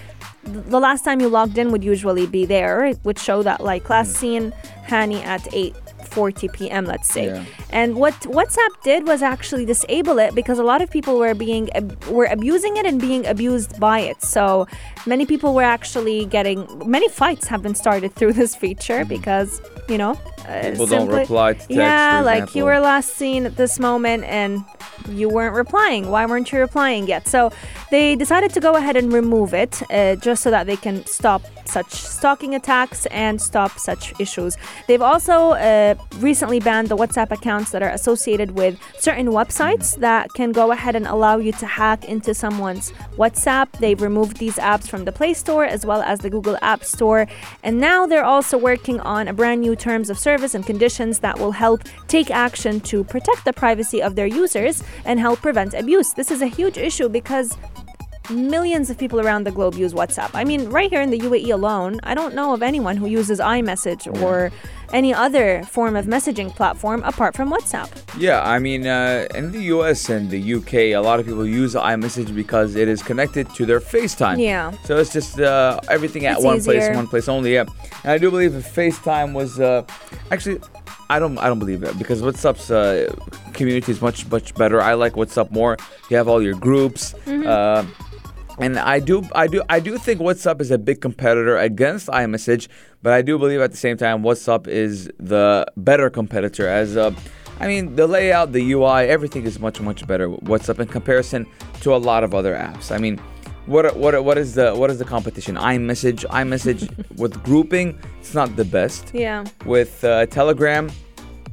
the 0.47 0.79
last 0.79 1.03
time 1.03 1.19
you 1.21 1.29
logged 1.29 1.57
in 1.57 1.71
would 1.71 1.83
usually 1.83 2.25
be 2.27 2.45
there. 2.45 2.85
It 2.85 2.99
would 3.03 3.19
show 3.19 3.43
that 3.43 3.61
like 3.61 3.89
last 3.89 4.13
seen 4.13 4.53
Hani 4.87 5.23
at 5.23 5.41
8:40 5.51 6.53
p.m. 6.53 6.85
let's 6.85 7.09
say. 7.09 7.27
Yeah. 7.27 7.45
And 7.71 7.95
what 7.95 8.13
WhatsApp 8.21 8.73
did 8.83 9.07
was 9.07 9.21
actually 9.21 9.65
disable 9.65 10.17
it 10.19 10.33
because 10.33 10.57
a 10.59 10.63
lot 10.63 10.81
of 10.81 10.89
people 10.89 11.17
were 11.19 11.33
being 11.33 11.69
were 12.09 12.25
abusing 12.25 12.77
it 12.77 12.85
and 12.85 12.99
being 12.99 13.25
abused 13.25 13.79
by 13.79 13.99
it. 13.99 14.21
So 14.23 14.67
many 15.05 15.25
people 15.25 15.53
were 15.53 15.63
actually 15.77 16.25
getting 16.25 16.65
many 16.85 17.09
fights 17.09 17.47
have 17.47 17.61
been 17.61 17.75
started 17.75 18.13
through 18.15 18.33
this 18.33 18.55
feature 18.55 19.03
because 19.05 19.61
you 19.89 19.97
know 19.97 20.11
uh, 20.11 20.47
Mm-hmm. 20.47 20.71
People 20.71 20.87
don't 20.87 21.09
reply 21.09 21.53
to 21.53 21.59
text, 21.59 21.71
Yeah, 21.71 22.21
like 22.23 22.55
you 22.55 22.63
were 22.63 22.79
last 22.79 23.09
seen 23.15 23.45
at 23.45 23.57
this 23.57 23.79
moment 23.79 24.23
and 24.23 24.63
you 25.09 25.29
weren't 25.29 25.55
replying. 25.55 26.09
Why 26.09 26.25
weren't 26.25 26.51
you 26.51 26.59
replying 26.59 27.07
yet? 27.07 27.27
So 27.27 27.51
they 27.91 28.15
decided 28.15 28.53
to 28.53 28.59
go 28.59 28.75
ahead 28.75 28.95
and 28.95 29.11
remove 29.11 29.53
it 29.53 29.81
uh, 29.91 30.15
just 30.15 30.43
so 30.43 30.51
that 30.51 30.67
they 30.67 30.77
can 30.77 31.05
stop 31.05 31.41
such 31.67 31.91
stalking 31.91 32.55
attacks 32.55 33.05
and 33.07 33.41
stop 33.41 33.77
such 33.77 34.19
issues. 34.19 34.57
They've 34.87 35.01
also 35.01 35.51
uh, 35.51 35.95
recently 36.17 36.59
banned 36.59 36.89
the 36.89 36.97
WhatsApp 36.97 37.31
accounts 37.31 37.71
that 37.71 37.83
are 37.83 37.89
associated 37.89 38.51
with 38.51 38.79
certain 38.97 39.27
websites 39.27 39.97
that 39.99 40.33
can 40.33 40.51
go 40.51 40.71
ahead 40.71 40.95
and 40.95 41.07
allow 41.07 41.37
you 41.37 41.51
to 41.53 41.65
hack 41.65 42.05
into 42.05 42.33
someone's 42.33 42.91
WhatsApp. 43.17 43.71
They've 43.79 44.01
removed 44.01 44.37
these 44.37 44.55
apps 44.55 44.87
from 44.87 45.05
the 45.05 45.11
Play 45.11 45.33
Store 45.33 45.65
as 45.65 45.85
well 45.85 46.01
as 46.01 46.19
the 46.19 46.29
Google 46.29 46.57
App 46.61 46.83
Store. 46.83 47.27
And 47.63 47.79
now 47.79 48.05
they're 48.05 48.23
also 48.23 48.57
working 48.57 48.99
on 49.01 49.27
a 49.27 49.33
brand 49.33 49.61
new 49.61 49.75
terms 49.75 50.09
of 50.09 50.17
service 50.17 50.55
and 50.55 50.65
conditions 50.65 51.19
that 51.19 51.39
will 51.39 51.51
help 51.51 51.83
take 52.07 52.31
action 52.31 52.79
to 52.81 53.03
protect 53.03 53.45
the 53.45 53.53
privacy 53.53 54.01
of 54.01 54.15
their 54.15 54.27
users 54.27 54.83
and 55.05 55.19
help 55.19 55.41
prevent 55.41 55.73
abuse. 55.73 56.13
This 56.13 56.31
is 56.31 56.41
a 56.41 56.47
huge 56.47 56.77
issue 56.77 57.09
because 57.09 57.57
millions 58.29 58.89
of 58.89 58.97
people 58.97 59.19
around 59.19 59.45
the 59.45 59.51
globe 59.51 59.75
use 59.75 59.93
WhatsApp. 59.93 60.31
I 60.33 60.43
mean, 60.43 60.69
right 60.69 60.89
here 60.89 61.01
in 61.01 61.09
the 61.09 61.19
UAE 61.19 61.51
alone, 61.51 61.99
I 62.03 62.13
don't 62.13 62.35
know 62.35 62.53
of 62.53 62.61
anyone 62.61 62.97
who 62.97 63.07
uses 63.07 63.39
iMessage 63.39 64.21
or 64.21 64.51
any 64.93 65.13
other 65.13 65.63
form 65.63 65.95
of 65.95 66.05
messaging 66.05 66.53
platform 66.55 67.03
apart 67.03 67.35
from 67.35 67.51
WhatsApp. 67.51 67.89
Yeah, 68.17 68.41
I 68.41 68.59
mean, 68.59 68.87
uh, 68.87 69.27
in 69.35 69.51
the 69.51 69.63
US 69.75 70.09
and 70.09 70.29
the 70.29 70.53
UK, 70.55 70.73
a 70.73 70.97
lot 70.97 71.19
of 71.19 71.25
people 71.25 71.45
use 71.45 71.75
iMessage 71.75 72.33
because 72.33 72.75
it 72.75 72.87
is 72.87 73.03
connected 73.03 73.49
to 73.55 73.65
their 73.65 73.79
FaceTime. 73.79 74.39
Yeah. 74.39 74.71
So 74.83 74.97
it's 74.97 75.11
just 75.11 75.39
uh, 75.39 75.79
everything 75.89 76.25
at 76.25 76.37
It's 76.37 76.45
one 76.45 76.61
place, 76.61 76.95
one 76.95 77.07
place 77.07 77.27
only. 77.27 77.53
Yeah. 77.53 77.65
And 78.03 78.11
I 78.11 78.17
do 78.17 78.31
believe 78.31 78.55
if 78.55 78.73
FaceTime 78.73 79.33
was 79.33 79.59
uh, 79.59 79.83
actually, 80.31 80.59
I 81.09 81.19
don't, 81.19 81.37
I 81.37 81.47
don't 81.47 81.59
believe 81.59 81.83
it 81.83 81.97
because 81.97 82.21
WhatsApp's 82.21 82.71
uh, 82.71 83.13
community 83.53 83.91
is 83.91 84.01
much, 84.01 84.29
much 84.29 84.55
better. 84.55 84.81
I 84.81 84.93
like 84.93 85.13
WhatsApp 85.13 85.51
more. 85.51 85.77
You 86.09 86.17
have 86.17 86.27
all 86.27 86.41
your 86.41 86.55
groups. 86.55 87.13
Mm-hmm. 87.25 88.05
And 88.59 88.79
I 88.79 88.99
do, 88.99 89.23
I 89.35 89.47
do, 89.47 89.61
I 89.69 89.79
do 89.79 89.97
think 89.97 90.19
WhatsApp 90.19 90.61
is 90.61 90.71
a 90.71 90.77
big 90.77 90.99
competitor 90.99 91.57
against 91.57 92.07
iMessage, 92.07 92.67
but 93.03 93.13
I 93.13 93.21
do 93.21 93.37
believe 93.37 93.61
at 93.61 93.71
the 93.71 93.77
same 93.77 93.97
time 93.97 94.23
WhatsApp 94.23 94.67
is 94.67 95.09
the 95.19 95.65
better 95.77 96.09
competitor. 96.09 96.67
As 96.67 96.97
uh, 96.97 97.11
I 97.59 97.67
mean, 97.67 97.95
the 97.95 98.07
layout, 98.07 98.53
the 98.53 98.71
UI, 98.71 99.07
everything 99.07 99.45
is 99.45 99.59
much, 99.59 99.79
much 99.79 100.05
better. 100.07 100.29
with 100.29 100.41
WhatsApp 100.41 100.79
in 100.79 100.87
comparison 100.87 101.45
to 101.81 101.93
a 101.93 101.97
lot 101.97 102.23
of 102.23 102.33
other 102.33 102.55
apps. 102.55 102.91
I 102.91 102.97
mean, 102.97 103.19
what, 103.67 103.95
what, 103.95 104.23
what 104.23 104.37
is 104.37 104.55
the, 104.55 104.73
what 104.73 104.89
is 104.89 104.97
the 104.97 105.05
competition? 105.05 105.55
iMessage, 105.55 106.25
iMessage 106.25 106.89
with 107.17 107.41
grouping, 107.43 107.99
it's 108.19 108.33
not 108.33 108.55
the 108.55 108.65
best. 108.65 109.11
Yeah. 109.13 109.45
With 109.65 110.03
uh, 110.03 110.25
Telegram, 110.27 110.89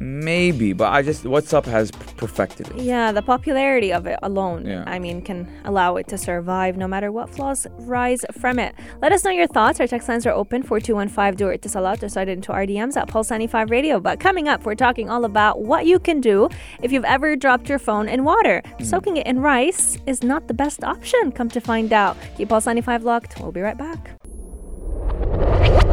maybe, 0.01 0.73
but 0.73 0.93
I 0.93 1.03
just 1.03 1.25
WhatsApp 1.25 1.65
has 1.67 1.91
perfected 1.91 2.69
it. 2.69 2.77
Yeah, 2.77 3.13
the 3.13 3.23
popularity 3.23 3.93
of 3.93 4.07
it 4.07 4.19
alone, 4.23 4.67
Yeah. 4.67 4.85
I 4.87 4.99
mean, 4.99 5.23
can 5.23 5.49
allow 5.65 5.97
it 5.97 6.09
to 6.09 6.19
survive 6.19 6.77
no 6.77 6.87
matter 6.89 7.11
what 7.13 7.31
flaws 7.31 7.67
rise 7.81 8.25
from 8.41 8.59
it. 8.59 8.75
Let 9.03 9.13
us 9.13 9.25
know 9.25 9.31
your 9.31 9.47
thoughts. 9.47 9.81
Our 9.81 9.87
text 9.87 10.09
lines 10.09 10.27
are 10.27 10.33
open 10.33 10.63
4215 10.63 11.37
do 11.37 11.49
it 11.49 11.63
to 11.63 11.69
Salat 11.69 12.03
or 12.03 12.09
slide 12.09 12.29
it 12.29 12.33
into 12.33 12.53
our 12.53 12.67
DMs 12.67 12.97
at 12.97 13.09
Pulse 13.09 13.31
95 13.31 13.71
Radio. 13.71 14.01
But 14.01 14.21
coming 14.21 14.49
up, 14.49 14.65
we're 14.65 14.75
talking 14.75 15.11
all 15.11 15.25
about 15.25 15.63
what 15.63 15.87
you 15.87 15.99
can 15.99 16.21
do 16.21 16.49
if 16.83 16.93
you've 16.93 17.05
ever 17.05 17.37
dropped 17.37 17.69
your 17.69 17.79
phone 17.79 18.09
in 18.09 18.25
water. 18.25 18.63
Hmm. 18.79 18.85
Soaking 18.85 19.17
it 19.17 19.27
in 19.27 19.41
rice 19.41 19.97
is 20.07 20.23
not 20.23 20.49
the 20.49 20.55
best 20.55 20.85
option, 20.85 21.33
come 21.33 21.49
to 21.51 21.61
find 21.61 21.93
out. 21.93 22.17
Keep 22.37 22.49
Pulse 22.51 22.67
95 22.67 23.05
locked. 23.05 23.41
We'll 23.41 23.53
be 23.53 23.61
right 23.61 23.79
back. 23.79 24.11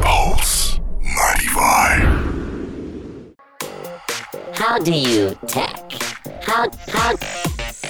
Pulse 0.01 0.79
95. 1.01 2.10
How 4.61 4.77
do 4.77 4.93
you 4.93 5.35
tech? 5.47 5.91
How 6.43 6.69
how 6.87 7.15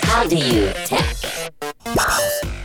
how 0.04 0.26
do 0.26 0.38
you 0.38 0.72
tech? 0.86 1.18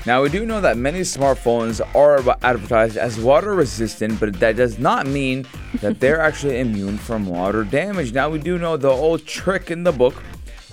Now, 0.06 0.22
we 0.22 0.28
do 0.28 0.46
know 0.46 0.60
that 0.60 0.76
many 0.76 1.00
smartphones 1.00 1.80
are 1.92 2.20
advertised 2.44 2.96
as 2.96 3.18
water 3.18 3.52
resistant, 3.52 4.20
but 4.20 4.38
that 4.38 4.54
does 4.54 4.78
not 4.78 5.08
mean 5.08 5.44
that 5.80 5.98
they're 5.98 6.20
actually 6.20 6.60
immune 6.60 6.98
from 6.98 7.26
water 7.26 7.64
damage. 7.64 8.12
Now, 8.12 8.30
we 8.30 8.38
do 8.38 8.58
know 8.58 8.76
the 8.76 8.90
old 8.90 9.26
trick 9.26 9.72
in 9.72 9.82
the 9.82 9.90
book. 9.90 10.22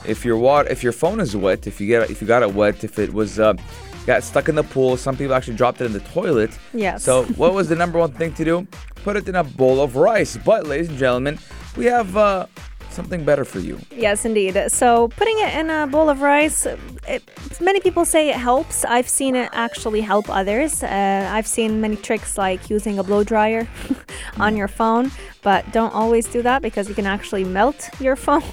If 0.05 0.23
your 0.23 0.37
water, 0.37 0.69
if 0.69 0.83
your 0.83 0.93
phone 0.93 1.19
is 1.19 1.35
wet, 1.35 1.65
if 1.65 1.81
you 1.81 1.87
get 1.87 2.11
if 2.11 2.21
you 2.21 2.27
got 2.27 2.43
it 2.43 2.53
wet, 2.53 2.83
if 2.83 2.99
it 2.99 3.11
was 3.11 3.39
uh, 3.39 3.55
got 4.05 4.21
stuck 4.21 4.47
in 4.47 4.53
the 4.53 4.63
pool, 4.63 4.95
some 4.95 5.17
people 5.17 5.33
actually 5.33 5.57
dropped 5.57 5.81
it 5.81 5.85
in 5.85 5.93
the 5.93 6.01
toilet. 6.01 6.51
Yes. 6.71 7.03
So, 7.03 7.23
what 7.41 7.55
was 7.55 7.67
the 7.67 7.75
number 7.75 7.97
one 7.97 8.11
thing 8.11 8.31
to 8.35 8.45
do? 8.45 8.67
Put 8.97 9.15
it 9.17 9.27
in 9.27 9.33
a 9.33 9.43
bowl 9.43 9.81
of 9.81 9.95
rice. 9.95 10.37
But, 10.37 10.67
ladies 10.67 10.89
and 10.89 10.99
gentlemen, 10.99 11.39
we 11.75 11.85
have 11.85 12.15
uh, 12.15 12.45
something 12.93 13.25
better 13.25 13.45
for 13.45 13.59
you. 13.59 13.79
Yes, 13.95 14.25
indeed. 14.25 14.57
So 14.69 15.09
putting 15.09 15.37
it 15.39 15.53
in 15.55 15.69
a 15.69 15.87
bowl 15.87 16.09
of 16.09 16.21
rice, 16.21 16.65
it, 17.07 17.23
many 17.59 17.79
people 17.79 18.05
say 18.05 18.29
it 18.29 18.35
helps. 18.35 18.85
I've 18.85 19.09
seen 19.09 19.35
it 19.35 19.49
actually 19.53 20.01
help 20.01 20.29
others. 20.29 20.83
Uh, 20.83 21.29
I've 21.31 21.47
seen 21.47 21.81
many 21.81 21.95
tricks 21.95 22.37
like 22.37 22.69
using 22.69 22.99
a 22.99 23.03
blow 23.03 23.23
dryer 23.23 23.67
on 24.37 24.55
your 24.55 24.67
phone, 24.67 25.11
but 25.41 25.69
don't 25.71 25.93
always 25.93 26.27
do 26.27 26.41
that 26.41 26.61
because 26.61 26.87
you 26.87 26.95
can 26.95 27.05
actually 27.05 27.43
melt 27.43 27.89
your 27.99 28.15
phone. 28.25 28.43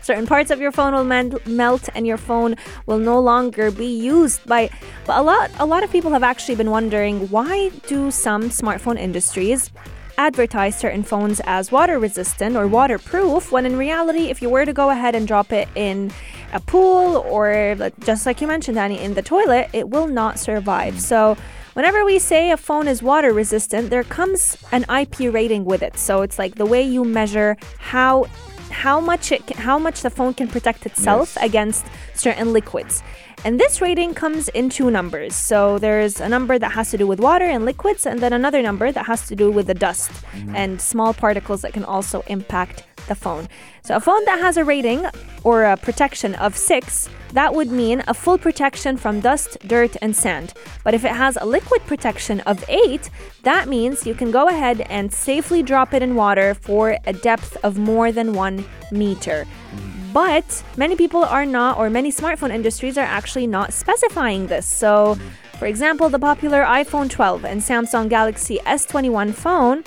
Certain 0.00 0.26
parts 0.26 0.50
of 0.50 0.60
your 0.60 0.72
phone 0.72 0.94
will 0.94 1.04
men- 1.04 1.38
melt, 1.46 1.88
and 1.94 2.06
your 2.06 2.18
phone 2.18 2.56
will 2.86 2.98
no 2.98 3.20
longer 3.20 3.70
be 3.70 3.86
used 3.86 4.44
by. 4.46 4.70
But 5.06 5.18
a 5.18 5.22
lot, 5.22 5.50
a 5.58 5.66
lot 5.66 5.84
of 5.84 5.90
people 5.90 6.12
have 6.12 6.22
actually 6.22 6.54
been 6.56 6.70
wondering 6.70 7.28
why 7.28 7.70
do 7.86 8.10
some 8.10 8.44
smartphone 8.50 8.98
industries 8.98 9.70
advertise 10.18 10.78
certain 10.78 11.02
phones 11.02 11.40
as 11.44 11.72
water 11.72 11.98
resistant 11.98 12.56
or 12.56 12.66
waterproof 12.66 13.50
when 13.52 13.64
in 13.66 13.76
reality 13.76 14.24
if 14.30 14.42
you 14.42 14.48
were 14.50 14.64
to 14.64 14.72
go 14.72 14.90
ahead 14.90 15.14
and 15.14 15.26
drop 15.26 15.52
it 15.52 15.68
in 15.74 16.10
a 16.52 16.60
pool 16.60 17.18
or 17.28 17.74
just 18.00 18.26
like 18.26 18.40
you 18.40 18.46
mentioned 18.46 18.74
Danny 18.76 18.98
in 18.98 19.14
the 19.14 19.22
toilet 19.22 19.68
it 19.72 19.88
will 19.88 20.06
not 20.06 20.38
survive 20.38 21.00
so 21.00 21.36
whenever 21.74 22.04
we 22.04 22.18
say 22.18 22.50
a 22.50 22.56
phone 22.56 22.88
is 22.88 23.02
water 23.02 23.32
resistant 23.32 23.90
there 23.90 24.04
comes 24.04 24.56
an 24.70 24.84
IP 24.90 25.32
rating 25.32 25.64
with 25.64 25.82
it 25.82 25.96
so 25.96 26.22
it's 26.22 26.38
like 26.38 26.56
the 26.56 26.66
way 26.66 26.82
you 26.82 27.04
measure 27.04 27.56
how 27.78 28.26
how 28.70 29.00
much 29.00 29.32
it 29.32 29.46
can, 29.46 29.56
how 29.58 29.78
much 29.78 30.00
the 30.02 30.10
phone 30.10 30.32
can 30.32 30.48
protect 30.48 30.86
itself 30.86 31.34
Yes. 31.36 31.44
against 31.44 31.86
certain 32.14 32.54
liquids. 32.54 33.02
And 33.44 33.58
this 33.58 33.80
rating 33.80 34.14
comes 34.14 34.48
in 34.50 34.70
two 34.70 34.90
numbers. 34.90 35.34
So 35.34 35.78
there's 35.78 36.20
a 36.20 36.28
number 36.28 36.58
that 36.60 36.72
has 36.72 36.90
to 36.92 36.98
do 36.98 37.08
with 37.08 37.18
water 37.18 37.44
and 37.44 37.64
liquids, 37.64 38.06
and 38.06 38.20
then 38.20 38.32
another 38.32 38.62
number 38.62 38.92
that 38.92 39.06
has 39.06 39.26
to 39.26 39.34
do 39.34 39.50
with 39.50 39.66
the 39.66 39.74
dust 39.74 40.12
mm-hmm. 40.12 40.54
and 40.54 40.80
small 40.80 41.12
particles 41.12 41.62
that 41.62 41.72
can 41.72 41.84
also 41.84 42.22
impact 42.28 42.84
the 43.08 43.16
phone. 43.16 43.48
So 43.82 43.96
a 43.96 44.00
phone 44.00 44.24
that 44.26 44.38
has 44.38 44.56
a 44.56 44.64
rating 44.64 45.06
or 45.42 45.64
a 45.64 45.76
protection 45.76 46.36
of 46.36 46.56
six, 46.56 47.08
that 47.32 47.52
would 47.52 47.72
mean 47.72 48.04
a 48.06 48.14
full 48.14 48.38
protection 48.38 48.96
from 48.96 49.18
dust, 49.18 49.58
dirt, 49.66 49.96
and 50.00 50.14
sand. 50.14 50.54
But 50.84 50.94
if 50.94 51.04
it 51.04 51.10
has 51.10 51.36
a 51.36 51.44
liquid 51.44 51.82
protection 51.86 52.40
of 52.40 52.64
eight, 52.68 53.10
that 53.42 53.68
means 53.68 54.06
you 54.06 54.14
can 54.14 54.30
go 54.30 54.48
ahead 54.48 54.82
and 54.82 55.12
safely 55.12 55.64
drop 55.64 55.94
it 55.94 56.02
in 56.02 56.14
water 56.14 56.54
for 56.54 56.96
a 57.06 57.12
depth 57.12 57.56
of 57.64 57.76
more 57.76 58.12
than 58.12 58.34
one 58.34 58.64
meter. 58.92 59.46
Mm-hmm. 59.74 60.01
But 60.12 60.62
many 60.76 60.96
people 60.96 61.24
are 61.24 61.46
not, 61.46 61.78
or 61.78 61.88
many 61.88 62.12
smartphone 62.12 62.52
industries 62.52 62.98
are 62.98 63.00
actually 63.04 63.46
not 63.46 63.72
specifying 63.72 64.46
this. 64.46 64.66
So, 64.66 65.16
for 65.58 65.66
example, 65.66 66.08
the 66.08 66.18
popular 66.18 66.64
iPhone 66.64 67.08
12 67.08 67.44
and 67.44 67.60
Samsung 67.60 68.08
Galaxy 68.08 68.58
S21 68.66 69.32
phone, 69.32 69.84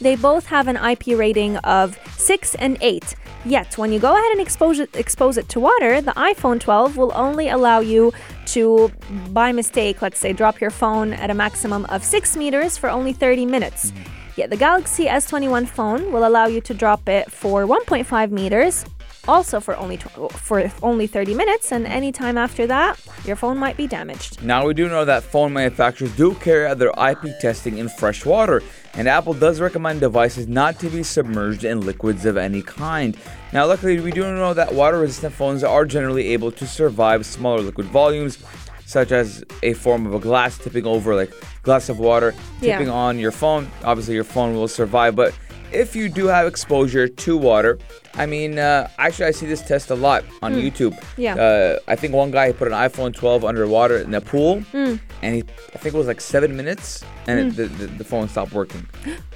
they 0.00 0.16
both 0.16 0.46
have 0.46 0.68
an 0.68 0.76
IP 0.76 1.18
rating 1.18 1.56
of 1.58 1.98
6 2.16 2.54
and 2.56 2.78
8. 2.80 3.14
Yet, 3.44 3.76
when 3.76 3.92
you 3.92 3.98
go 3.98 4.14
ahead 4.14 4.32
and 4.32 4.40
expose 4.40 4.78
it, 4.78 4.96
expose 4.96 5.36
it 5.36 5.50
to 5.50 5.60
water, 5.60 6.00
the 6.00 6.12
iPhone 6.12 6.58
12 6.58 6.96
will 6.96 7.12
only 7.14 7.48
allow 7.48 7.80
you 7.80 8.12
to, 8.46 8.90
by 9.30 9.52
mistake, 9.52 10.00
let's 10.00 10.18
say, 10.18 10.32
drop 10.32 10.60
your 10.60 10.70
phone 10.70 11.12
at 11.12 11.30
a 11.30 11.34
maximum 11.34 11.84
of 11.86 12.02
6 12.02 12.36
meters 12.38 12.78
for 12.78 12.88
only 12.88 13.12
30 13.12 13.44
minutes. 13.44 13.90
Mm-hmm. 13.90 14.10
Yet, 14.36 14.50
the 14.50 14.56
Galaxy 14.56 15.04
S21 15.04 15.68
phone 15.68 16.10
will 16.10 16.26
allow 16.26 16.46
you 16.46 16.60
to 16.62 16.74
drop 16.74 17.08
it 17.08 17.30
for 17.30 17.66
1.5 17.66 18.30
meters, 18.30 18.84
also 19.28 19.60
for 19.60 19.76
only 19.76 19.96
tw- 19.96 20.30
for 20.32 20.70
only 20.82 21.06
30 21.06 21.34
minutes, 21.34 21.72
and 21.72 21.86
any 21.86 22.12
time 22.12 22.36
after 22.38 22.66
that, 22.66 23.00
your 23.24 23.36
phone 23.36 23.58
might 23.58 23.76
be 23.76 23.86
damaged. 23.86 24.42
Now, 24.42 24.66
we 24.66 24.74
do 24.74 24.88
know 24.88 25.04
that 25.04 25.22
phone 25.22 25.52
manufacturers 25.52 26.14
do 26.16 26.34
carry 26.34 26.66
out 26.66 26.78
their 26.78 26.92
IP 27.10 27.38
testing 27.40 27.78
in 27.78 27.88
fresh 27.88 28.24
water, 28.26 28.62
and 28.94 29.08
Apple 29.08 29.34
does 29.34 29.60
recommend 29.60 30.00
devices 30.00 30.46
not 30.48 30.78
to 30.80 30.88
be 30.88 31.02
submerged 31.02 31.64
in 31.64 31.80
liquids 31.80 32.24
of 32.26 32.36
any 32.36 32.62
kind. 32.62 33.16
Now, 33.52 33.66
luckily, 33.66 34.00
we 34.00 34.10
do 34.10 34.22
know 34.34 34.54
that 34.54 34.72
water 34.74 34.98
resistant 34.98 35.34
phones 35.34 35.64
are 35.64 35.84
generally 35.84 36.28
able 36.28 36.50
to 36.52 36.66
survive 36.66 37.24
smaller 37.26 37.60
liquid 37.60 37.86
volumes, 37.86 38.38
such 38.86 39.12
as 39.12 39.42
a 39.62 39.72
form 39.72 40.06
of 40.06 40.12
a 40.14 40.18
glass 40.18 40.58
tipping 40.58 40.84
over, 40.86 41.14
like 41.14 41.32
glass 41.62 41.88
of 41.88 41.98
water 41.98 42.34
Yeah. 42.60 42.76
tipping 42.76 42.90
on 42.90 43.18
your 43.18 43.32
phone. 43.32 43.70
Obviously, 43.82 44.14
your 44.14 44.24
phone 44.24 44.54
will 44.54 44.68
survive, 44.68 45.16
but 45.16 45.32
if 45.74 45.94
you 45.96 46.08
do 46.08 46.26
have 46.26 46.46
exposure 46.46 47.08
to 47.08 47.36
water, 47.36 47.78
I 48.14 48.26
mean, 48.26 48.58
uh, 48.58 48.88
actually, 48.98 49.26
I 49.26 49.30
see 49.32 49.46
this 49.46 49.60
test 49.62 49.90
a 49.90 49.94
lot 49.94 50.24
on 50.42 50.54
YouTube. 50.54 50.94
Hmm. 51.14 51.20
Yeah. 51.20 51.34
Uh, 51.34 51.78
I 51.88 51.96
think 51.96 52.14
one 52.14 52.30
guy 52.30 52.52
put 52.52 52.68
an 52.68 52.74
iPhone 52.74 53.12
12 53.14 53.44
underwater 53.44 53.98
in 53.98 54.14
a 54.14 54.20
pool, 54.20 54.60
Hmm. 54.72 54.96
and 55.22 55.34
he, 55.36 55.42
I 55.74 55.78
think 55.78 55.94
it 55.94 55.98
was 55.98 56.06
like 56.06 56.20
seven 56.20 56.56
minutes, 56.56 57.04
and 57.26 57.38
it, 57.40 57.56
the, 57.56 57.66
the, 57.66 57.86
the 57.98 58.04
phone 58.04 58.28
stopped 58.28 58.52
working. 58.52 58.86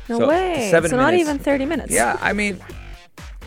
No 0.08 0.18
So, 0.20 0.28
way. 0.28 0.68
seven 0.70 0.90
so 0.90 0.96
not 0.96 1.14
even 1.14 1.38
30 1.38 1.66
minutes. 1.66 1.92
Yeah, 1.92 2.16
I 2.20 2.32
mean, 2.32 2.60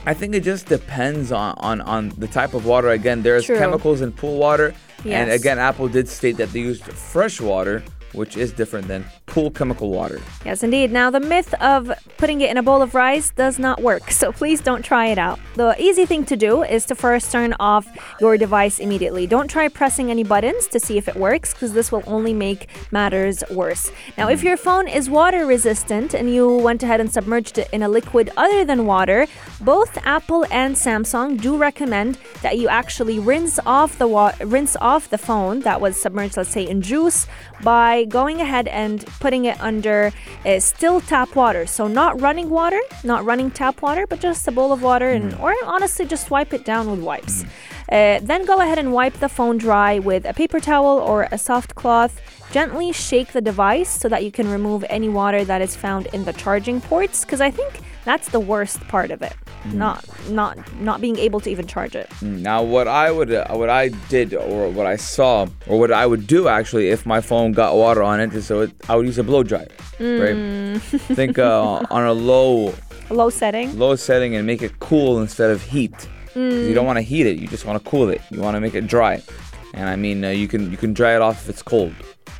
I 0.05 0.13
think 0.13 0.35
it 0.35 0.43
just 0.43 0.65
depends 0.67 1.31
on, 1.31 1.55
on, 1.57 1.81
on 1.81 2.09
the 2.17 2.27
type 2.27 2.53
of 2.53 2.65
water. 2.65 2.89
Again, 2.89 3.21
there's 3.23 3.45
True. 3.45 3.57
chemicals 3.57 4.01
in 4.01 4.11
pool 4.11 4.37
water, 4.37 4.73
and 5.05 5.31
again, 5.31 5.57
Apple 5.59 5.87
did 5.87 6.07
state 6.09 6.37
that 6.37 6.51
they 6.53 6.59
used 6.59 6.83
fresh 6.83 7.39
water, 7.41 7.83
which 8.13 8.37
is 8.37 8.51
different 8.51 8.87
than 8.87 9.05
pool 9.25 9.51
chemical 9.51 9.89
water. 9.89 10.19
Yes, 10.45 10.63
indeed. 10.63 10.91
Now, 10.91 11.09
the 11.09 11.19
myth 11.19 11.53
of 11.61 11.91
putting 12.17 12.41
it 12.41 12.49
in 12.49 12.57
a 12.57 12.63
bowl 12.63 12.81
of 12.81 12.95
rice 12.95 13.31
does 13.31 13.59
not 13.59 13.81
work, 13.81 14.11
so 14.11 14.31
please 14.31 14.61
don't 14.61 14.83
try 14.83 15.07
it 15.07 15.17
out. 15.17 15.39
The 15.55 15.75
easy 15.81 16.05
thing 16.05 16.25
to 16.25 16.35
do 16.35 16.63
is 16.63 16.85
to 16.85 16.95
first 16.95 17.31
turn 17.31 17.53
off 17.59 17.87
your 18.19 18.37
device 18.37 18.79
immediately. 18.79 19.27
Don't 19.27 19.47
try 19.47 19.67
pressing 19.67 20.11
any 20.11 20.23
buttons 20.23 20.67
to 20.67 20.79
see 20.79 20.97
if 20.97 21.07
it 21.07 21.15
works, 21.15 21.53
because 21.53 21.73
this 21.73 21.91
will 21.91 22.03
only 22.07 22.33
make 22.33 22.69
matters 22.91 23.43
worse. 23.51 23.91
Now, 24.17 24.29
if 24.29 24.43
your 24.43 24.57
phone 24.57 24.87
is 24.87 25.09
water 25.09 25.45
resistant 25.45 26.13
and 26.13 26.33
you 26.33 26.49
went 26.57 26.83
ahead 26.83 26.99
and 26.99 27.11
submerged 27.11 27.57
it 27.57 27.69
in 27.71 27.83
a 27.83 27.89
liquid 27.89 28.31
other 28.37 28.65
than 28.65 28.85
water, 28.85 29.27
both 29.61 29.97
Apple 30.05 30.45
and 30.51 30.75
Samsung 30.75 31.39
do 31.39 31.57
recommend 31.57 32.17
that 32.41 32.57
you 32.57 32.67
actually 32.67 33.19
rinse 33.19 33.59
off 33.65 33.97
the 33.97 34.07
wa- 34.07 34.33
rinse 34.41 34.75
off 34.81 35.09
the 35.09 35.17
phone 35.17 35.61
that 35.61 35.79
was 35.79 35.99
submerged, 35.99 36.37
let's 36.37 36.49
say 36.49 36.67
in 36.67 36.81
juice, 36.81 37.27
by 37.63 38.00
going 38.05 38.41
ahead 38.41 38.67
and 38.67 39.05
putting 39.19 39.45
it 39.45 39.59
under 39.61 40.11
uh, 40.45 40.59
still 40.59 41.01
tap 41.01 41.35
water. 41.35 41.65
So 41.65 41.87
not 41.87 42.19
running 42.21 42.49
water, 42.49 42.79
not 43.03 43.25
running 43.25 43.51
tap 43.51 43.81
water, 43.81 44.05
but 44.07 44.19
just 44.19 44.47
a 44.47 44.51
bowl 44.51 44.71
of 44.71 44.81
water, 44.81 45.09
and 45.09 45.33
or 45.35 45.53
honestly 45.65 46.05
just 46.05 46.31
wipe 46.31 46.53
it 46.53 46.65
down 46.65 46.89
with 46.89 46.99
wipes. 47.01 47.45
Uh, 47.91 48.19
then 48.21 48.45
go 48.45 48.59
ahead 48.59 48.77
and 48.77 48.93
wipe 48.93 49.13
the 49.15 49.27
phone 49.27 49.57
dry 49.57 49.99
with 49.99 50.25
a 50.25 50.33
paper 50.33 50.59
towel 50.59 50.99
or 50.99 51.27
a 51.31 51.37
soft 51.37 51.75
cloth. 51.75 52.21
Gently 52.51 52.91
shake 52.91 53.31
the 53.31 53.41
device 53.41 53.89
so 53.89 54.09
that 54.09 54.23
you 54.23 54.31
can 54.31 54.49
remove 54.49 54.83
any 54.89 55.09
water 55.09 55.43
that 55.45 55.61
is 55.61 55.75
found 55.75 56.07
in 56.07 56.23
the 56.25 56.33
charging 56.33 56.81
ports, 56.81 57.25
because 57.25 57.41
I 57.41 57.51
think 57.51 57.79
that's 58.05 58.29
the 58.29 58.39
worst 58.39 58.79
part 58.87 59.11
of 59.11 59.21
it. 59.21 59.33
Not 59.73 60.03
not 60.29 60.57
not 60.81 61.01
being 61.01 61.17
able 61.19 61.39
to 61.41 61.49
even 61.49 61.67
charge 61.67 61.95
it. 61.95 62.09
Now, 62.21 62.63
what 62.63 62.87
I 62.87 63.11
would, 63.11 63.31
uh, 63.31 63.45
what 63.51 63.69
I 63.69 63.89
did, 64.09 64.33
or 64.33 64.69
what 64.69 64.87
I 64.87 64.95
saw, 64.95 65.47
or 65.67 65.77
what 65.79 65.91
I 65.91 66.05
would 66.07 66.25
do 66.25 66.47
actually, 66.47 66.89
if 66.89 67.05
my 67.05 67.21
phone 67.21 67.51
got 67.51 67.75
water 67.75 68.01
on 68.01 68.19
it 68.19 68.41
so 68.41 68.61
it, 68.61 68.71
I 68.89 68.95
would 68.95 69.05
use 69.05 69.19
a 69.19 69.23
blow 69.23 69.43
dryer, 69.43 69.67
right? 69.99 70.81
Think 71.15 71.37
uh, 71.37 71.85
on 71.91 72.03
a 72.05 72.13
low, 72.13 72.73
Low 73.11 73.29
setting. 73.29 73.77
low 73.77 73.95
setting 73.95 74.35
and 74.35 74.47
make 74.47 74.61
it 74.63 74.79
cool 74.79 75.21
instead 75.21 75.51
of 75.51 75.61
heat. 75.61 75.93
'Cause 76.33 76.65
You 76.67 76.73
don't 76.73 76.85
want 76.85 76.97
to 76.97 77.03
heat 77.03 77.25
it; 77.27 77.37
you 77.37 77.47
just 77.47 77.65
want 77.65 77.83
to 77.83 77.89
cool 77.89 78.09
it. 78.09 78.21
You 78.31 78.39
want 78.39 78.55
to 78.55 78.61
make 78.61 78.73
it 78.73 78.87
dry, 78.87 79.21
and 79.73 79.89
I 79.89 79.95
mean, 79.97 80.23
uh, 80.23 80.29
you 80.29 80.47
can 80.47 80.71
you 80.71 80.77
can 80.77 80.93
dry 80.93 81.13
it 81.13 81.21
off 81.21 81.43
if 81.43 81.49
it's 81.49 81.61
cold, 81.61 81.93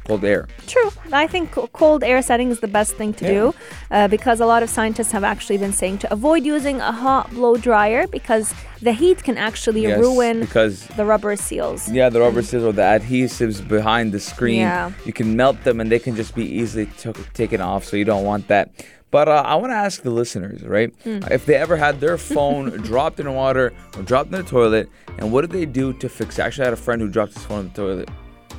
cold 0.05 0.23
air. 0.25 0.47
True. 0.67 0.89
I 1.11 1.27
think 1.27 1.51
cold 1.73 2.03
air 2.03 2.21
setting 2.21 2.49
is 2.49 2.59
the 2.59 2.67
best 2.67 2.95
thing 2.95 3.13
to 3.15 3.25
do 3.25 3.55
uh, 3.91 4.07
because 4.07 4.39
a 4.39 4.45
lot 4.45 4.63
of 4.63 4.69
scientists 4.69 5.11
have 5.11 5.23
actually 5.23 5.57
been 5.57 5.73
saying 5.73 5.99
to 5.99 6.13
avoid 6.13 6.43
using 6.45 6.81
a 6.81 6.91
hot 6.91 7.29
blow 7.31 7.55
dryer 7.55 8.07
because 8.07 8.53
the 8.81 8.93
heat 8.93 9.23
can 9.23 9.37
actually 9.37 9.83
Yes, 9.83 9.99
ruin 9.99 10.39
because 10.39 10.87
the 10.99 11.05
rubber 11.05 11.35
seals. 11.35 11.89
Yeah, 11.89 12.09
the 12.09 12.19
rubber 12.19 12.41
seals 12.41 12.63
or 12.63 12.73
the 12.73 12.81
adhesives 12.81 13.65
behind 13.67 14.11
the 14.11 14.19
screen. 14.19 14.59
Yeah. 14.59 14.91
You 15.05 15.13
can 15.13 15.35
melt 15.35 15.63
them 15.63 15.79
and 15.79 15.91
they 15.91 15.99
can 15.99 16.15
just 16.15 16.35
be 16.35 16.45
easily 16.45 16.87
took 16.97 17.17
taken 17.33 17.61
off, 17.61 17.83
so 17.85 17.95
you 17.95 18.05
don't 18.05 18.25
want 18.25 18.47
that. 18.47 18.71
But 19.11 19.27
uh, 19.27 19.43
I 19.45 19.55
want 19.55 19.71
to 19.71 19.75
ask 19.75 20.03
the 20.03 20.09
listeners, 20.09 20.63
right? 20.63 20.93
Hmm. 21.03 21.19
If 21.29 21.45
they 21.45 21.55
ever 21.55 21.75
had 21.75 21.99
their 21.99 22.17
phone 22.33 22.69
dropped 22.77 23.19
in 23.19 23.31
water 23.33 23.73
or 23.97 24.03
dropped 24.03 24.33
in 24.33 24.37
the 24.37 24.43
toilet, 24.43 24.89
and 25.17 25.31
what 25.33 25.41
did 25.41 25.51
they 25.51 25.65
do 25.65 25.91
to 25.93 26.07
fix 26.07 26.39
it? 26.39 26.43
Actually, 26.43 26.63
I 26.63 26.67
had 26.67 26.73
a 26.73 26.77
friend 26.77 27.01
who 27.01 27.09
dropped 27.09 27.33
his 27.33 27.43
phone 27.43 27.59
in 27.61 27.67
the 27.67 27.73
toilet. 27.73 28.09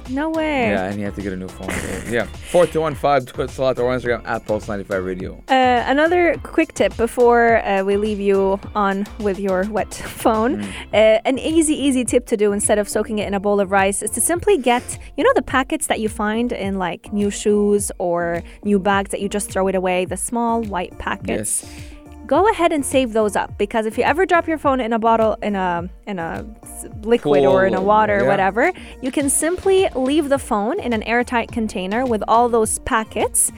No 0.09 0.31
way. 0.31 0.71
Yeah, 0.71 0.87
and 0.87 0.99
you 0.99 1.05
have 1.05 1.15
to 1.15 1.23
get 1.23 1.33
a 1.33 1.37
new 1.37 1.49
phone. 1.49 1.69
Yeah. 2.13 2.27
4215 2.51 3.27
Twit 3.27 3.51
Salat 3.51 3.79
or 3.79 3.97
Instagram 3.97 4.27
at 4.27 4.45
Pulse95 4.47 5.05
Radio. 5.05 5.43
Uh, 5.49 5.85
another 5.87 6.37
quick 6.43 6.75
tip 6.75 6.97
before 6.97 7.65
uh, 7.65 7.83
we 7.83 7.97
leave 7.97 8.21
you 8.21 8.61
on 8.75 9.07
with 9.21 9.39
your 9.39 9.65
wet 9.71 9.95
phone. 10.23 10.63
Uh, 10.93 11.21
an 11.25 11.39
easy, 11.39 11.75
easy 11.75 12.05
tip 12.05 12.27
to 12.27 12.37
do 12.37 12.53
instead 12.53 12.79
of 12.79 12.89
soaking 12.89 13.19
it 13.19 13.27
in 13.27 13.35
a 13.35 13.41
bowl 13.41 13.61
of 13.61 13.71
rice 13.71 14.03
is 14.03 14.11
to 14.11 14.21
simply 14.21 14.59
get, 14.59 14.99
you 15.17 15.25
know, 15.25 15.33
the 15.35 15.43
packets 15.43 15.87
that 15.87 16.01
you 16.01 16.09
find 16.09 16.53
in 16.53 16.79
like 16.79 17.13
new 17.13 17.31
shoes 17.31 17.91
or 17.99 18.43
new 18.65 18.79
bags 18.79 19.11
that 19.11 19.21
you 19.21 19.29
just 19.29 19.51
throw 19.51 19.69
it 19.69 19.75
away, 19.75 20.05
the 20.05 20.17
small 20.17 20.63
white 20.63 20.97
packets. 20.99 21.63
Yes. 21.65 21.73
Go 22.27 22.49
ahead 22.51 22.73
and 22.73 22.87
save 22.87 23.13
those 23.13 23.37
up 23.37 23.59
because 23.59 23.85
if 23.85 23.99
you 23.99 24.05
ever 24.05 24.25
drop 24.25 24.47
your 24.47 24.57
phone 24.57 24.81
in 24.81 24.93
a 24.93 24.99
bottle 24.99 25.37
in 25.43 25.57
a 25.57 25.89
in 26.07 26.19
a 26.19 26.47
liquid 27.03 27.45
or 27.45 27.67
in 27.67 27.75
a 27.75 27.81
water 27.81 28.25
or 28.25 28.27
whatever, 28.27 28.73
you 29.01 29.11
can 29.11 29.29
simply 29.29 29.89
leave 29.95 30.29
the 30.29 30.39
phone 30.39 30.81
in 30.81 30.93
an 30.93 31.03
airtight 31.05 31.51
container 31.51 32.05
with 32.05 32.23
all 32.29 32.49
those 32.49 32.79
packets 32.81 33.53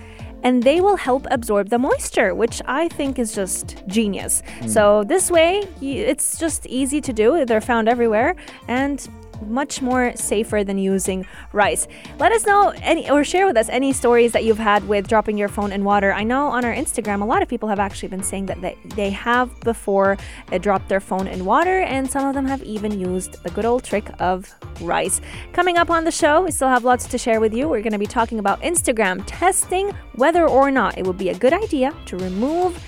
and 0.44 0.62
they 0.62 0.80
will 0.80 0.96
help 0.96 1.26
absorb 1.30 1.70
the 1.70 1.78
moisture, 1.78 2.34
which 2.34 2.60
I 2.66 2.88
think 2.88 3.18
is 3.18 3.34
just 3.34 3.82
genius. 3.86 4.42
Hmm. 4.60 4.68
So 4.68 5.04
this 5.04 5.30
way, 5.30 5.66
it's 5.80 6.38
just 6.38 6.66
easy 6.66 7.00
to 7.00 7.12
do. 7.12 7.44
They're 7.46 7.62
found 7.62 7.88
everywhere 7.88 8.36
and 8.68 9.08
much 9.42 9.82
more 9.82 10.14
safer 10.16 10.64
than 10.64 10.78
using 10.78 11.26
rice. 11.52 11.86
Let 12.18 12.32
us 12.32 12.46
know 12.46 12.72
any 12.82 13.10
or 13.10 13.24
share 13.24 13.46
with 13.46 13.56
us 13.56 13.68
any 13.68 13.92
stories 13.92 14.32
that 14.32 14.44
you've 14.44 14.58
had 14.58 14.86
with 14.88 15.08
dropping 15.08 15.38
your 15.38 15.48
phone 15.48 15.72
in 15.72 15.84
water. 15.84 16.12
I 16.12 16.24
know 16.24 16.48
on 16.48 16.64
our 16.64 16.74
Instagram, 16.74 17.22
a 17.22 17.24
lot 17.24 17.42
of 17.42 17.48
people 17.48 17.68
have 17.68 17.78
actually 17.78 18.08
been 18.08 18.22
saying 18.22 18.46
that 18.46 18.60
they, 18.60 18.76
they 18.96 19.10
have 19.10 19.58
before 19.60 20.16
dropped 20.60 20.88
their 20.88 21.00
phone 21.00 21.26
in 21.26 21.44
water, 21.44 21.80
and 21.80 22.10
some 22.10 22.26
of 22.26 22.34
them 22.34 22.46
have 22.46 22.62
even 22.62 22.98
used 22.98 23.42
the 23.42 23.50
good 23.50 23.64
old 23.64 23.84
trick 23.84 24.08
of 24.20 24.54
rice. 24.80 25.20
Coming 25.52 25.78
up 25.78 25.90
on 25.90 26.04
the 26.04 26.10
show, 26.10 26.42
we 26.42 26.50
still 26.50 26.68
have 26.68 26.84
lots 26.84 27.06
to 27.08 27.18
share 27.18 27.40
with 27.40 27.52
you. 27.52 27.68
We're 27.68 27.82
going 27.82 27.92
to 27.92 27.98
be 27.98 28.06
talking 28.06 28.38
about 28.38 28.60
Instagram 28.62 29.22
testing 29.26 29.90
whether 30.14 30.46
or 30.46 30.70
not 30.70 30.98
it 30.98 31.06
would 31.06 31.18
be 31.18 31.30
a 31.30 31.38
good 31.38 31.52
idea 31.52 31.92
to 32.06 32.16
remove 32.16 32.82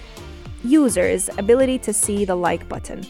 users' 0.64 1.28
ability 1.38 1.78
to 1.80 1.92
see 1.92 2.24
the 2.24 2.34
like 2.34 2.68
button. 2.68 3.06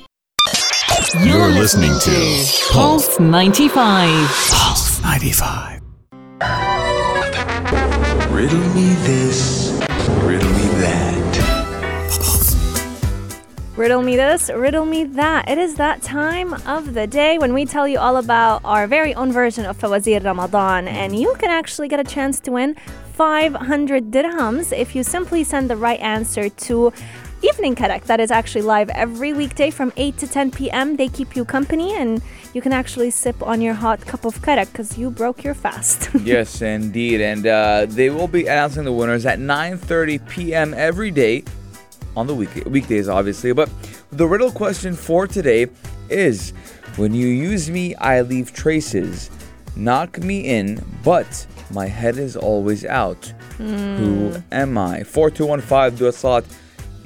You're 1.22 1.50
listening 1.50 1.98
to 2.00 2.44
Pulse 2.72 3.18
95. 3.18 4.28
Pulse 4.50 5.00
95. 5.02 5.80
Riddle 8.30 8.58
me 8.74 8.94
this, 9.06 9.70
riddle 10.22 10.50
me 10.50 10.68
that. 10.82 11.16
Riddle 13.76 14.02
me 14.02 14.16
this, 14.16 14.50
riddle 14.50 14.84
me 14.84 15.04
that. 15.04 15.48
It 15.48 15.56
is 15.58 15.76
that 15.76 16.02
time 16.02 16.52
of 16.66 16.92
the 16.92 17.06
day 17.06 17.38
when 17.38 17.54
we 17.54 17.64
tell 17.64 17.88
you 17.88 17.98
all 17.98 18.18
about 18.18 18.60
our 18.64 18.86
very 18.86 19.14
own 19.14 19.32
version 19.32 19.64
of 19.64 19.78
Fawazir 19.78 20.22
Ramadan, 20.22 20.86
and 20.86 21.18
you 21.18 21.34
can 21.38 21.50
actually 21.50 21.88
get 21.88 22.00
a 22.00 22.04
chance 22.04 22.40
to 22.40 22.52
win 22.52 22.76
500 23.14 24.10
dirhams 24.10 24.76
if 24.76 24.94
you 24.94 25.02
simply 25.02 25.44
send 25.44 25.70
the 25.70 25.76
right 25.76 26.00
answer 26.00 26.50
to 26.50 26.92
Evening 27.48 27.76
Karak. 27.76 28.04
That 28.04 28.18
is 28.18 28.30
actually 28.32 28.62
live 28.62 28.88
every 28.90 29.32
weekday 29.32 29.70
from 29.70 29.92
8 29.96 30.18
to 30.18 30.26
10 30.26 30.50
p.m. 30.50 30.96
They 30.96 31.06
keep 31.06 31.36
you 31.36 31.44
company, 31.44 31.94
and 31.94 32.20
you 32.54 32.60
can 32.60 32.72
actually 32.72 33.10
sip 33.10 33.40
on 33.40 33.60
your 33.60 33.74
hot 33.74 34.00
cup 34.00 34.24
of 34.24 34.40
karak 34.42 34.72
because 34.72 34.98
you 34.98 35.10
broke 35.10 35.44
your 35.44 35.54
fast. 35.54 36.08
yes, 36.22 36.60
indeed. 36.60 37.20
And 37.20 37.46
uh, 37.46 37.86
they 37.88 38.10
will 38.10 38.26
be 38.26 38.46
announcing 38.46 38.84
the 38.84 38.92
winners 38.92 39.26
at 39.26 39.38
9.30 39.38 40.28
p.m. 40.28 40.74
every 40.74 41.12
day 41.12 41.44
on 42.16 42.26
the 42.26 42.34
week- 42.34 42.64
weekdays, 42.66 43.08
obviously. 43.08 43.52
But 43.52 43.70
the 44.10 44.26
riddle 44.26 44.50
question 44.50 44.94
for 44.94 45.28
today 45.28 45.68
is 46.08 46.52
When 46.96 47.14
you 47.14 47.28
use 47.28 47.70
me, 47.70 47.94
I 47.96 48.22
leave 48.22 48.52
traces. 48.54 49.30
Knock 49.76 50.18
me 50.18 50.40
in, 50.40 50.82
but 51.04 51.46
my 51.70 51.86
head 51.86 52.16
is 52.18 52.34
always 52.34 52.84
out. 52.84 53.32
Who 53.58 54.42
am 54.50 54.78
I? 54.78 55.04
4215, 55.04 55.98
do 55.98 56.06
a 56.06 56.12
slot. 56.12 56.44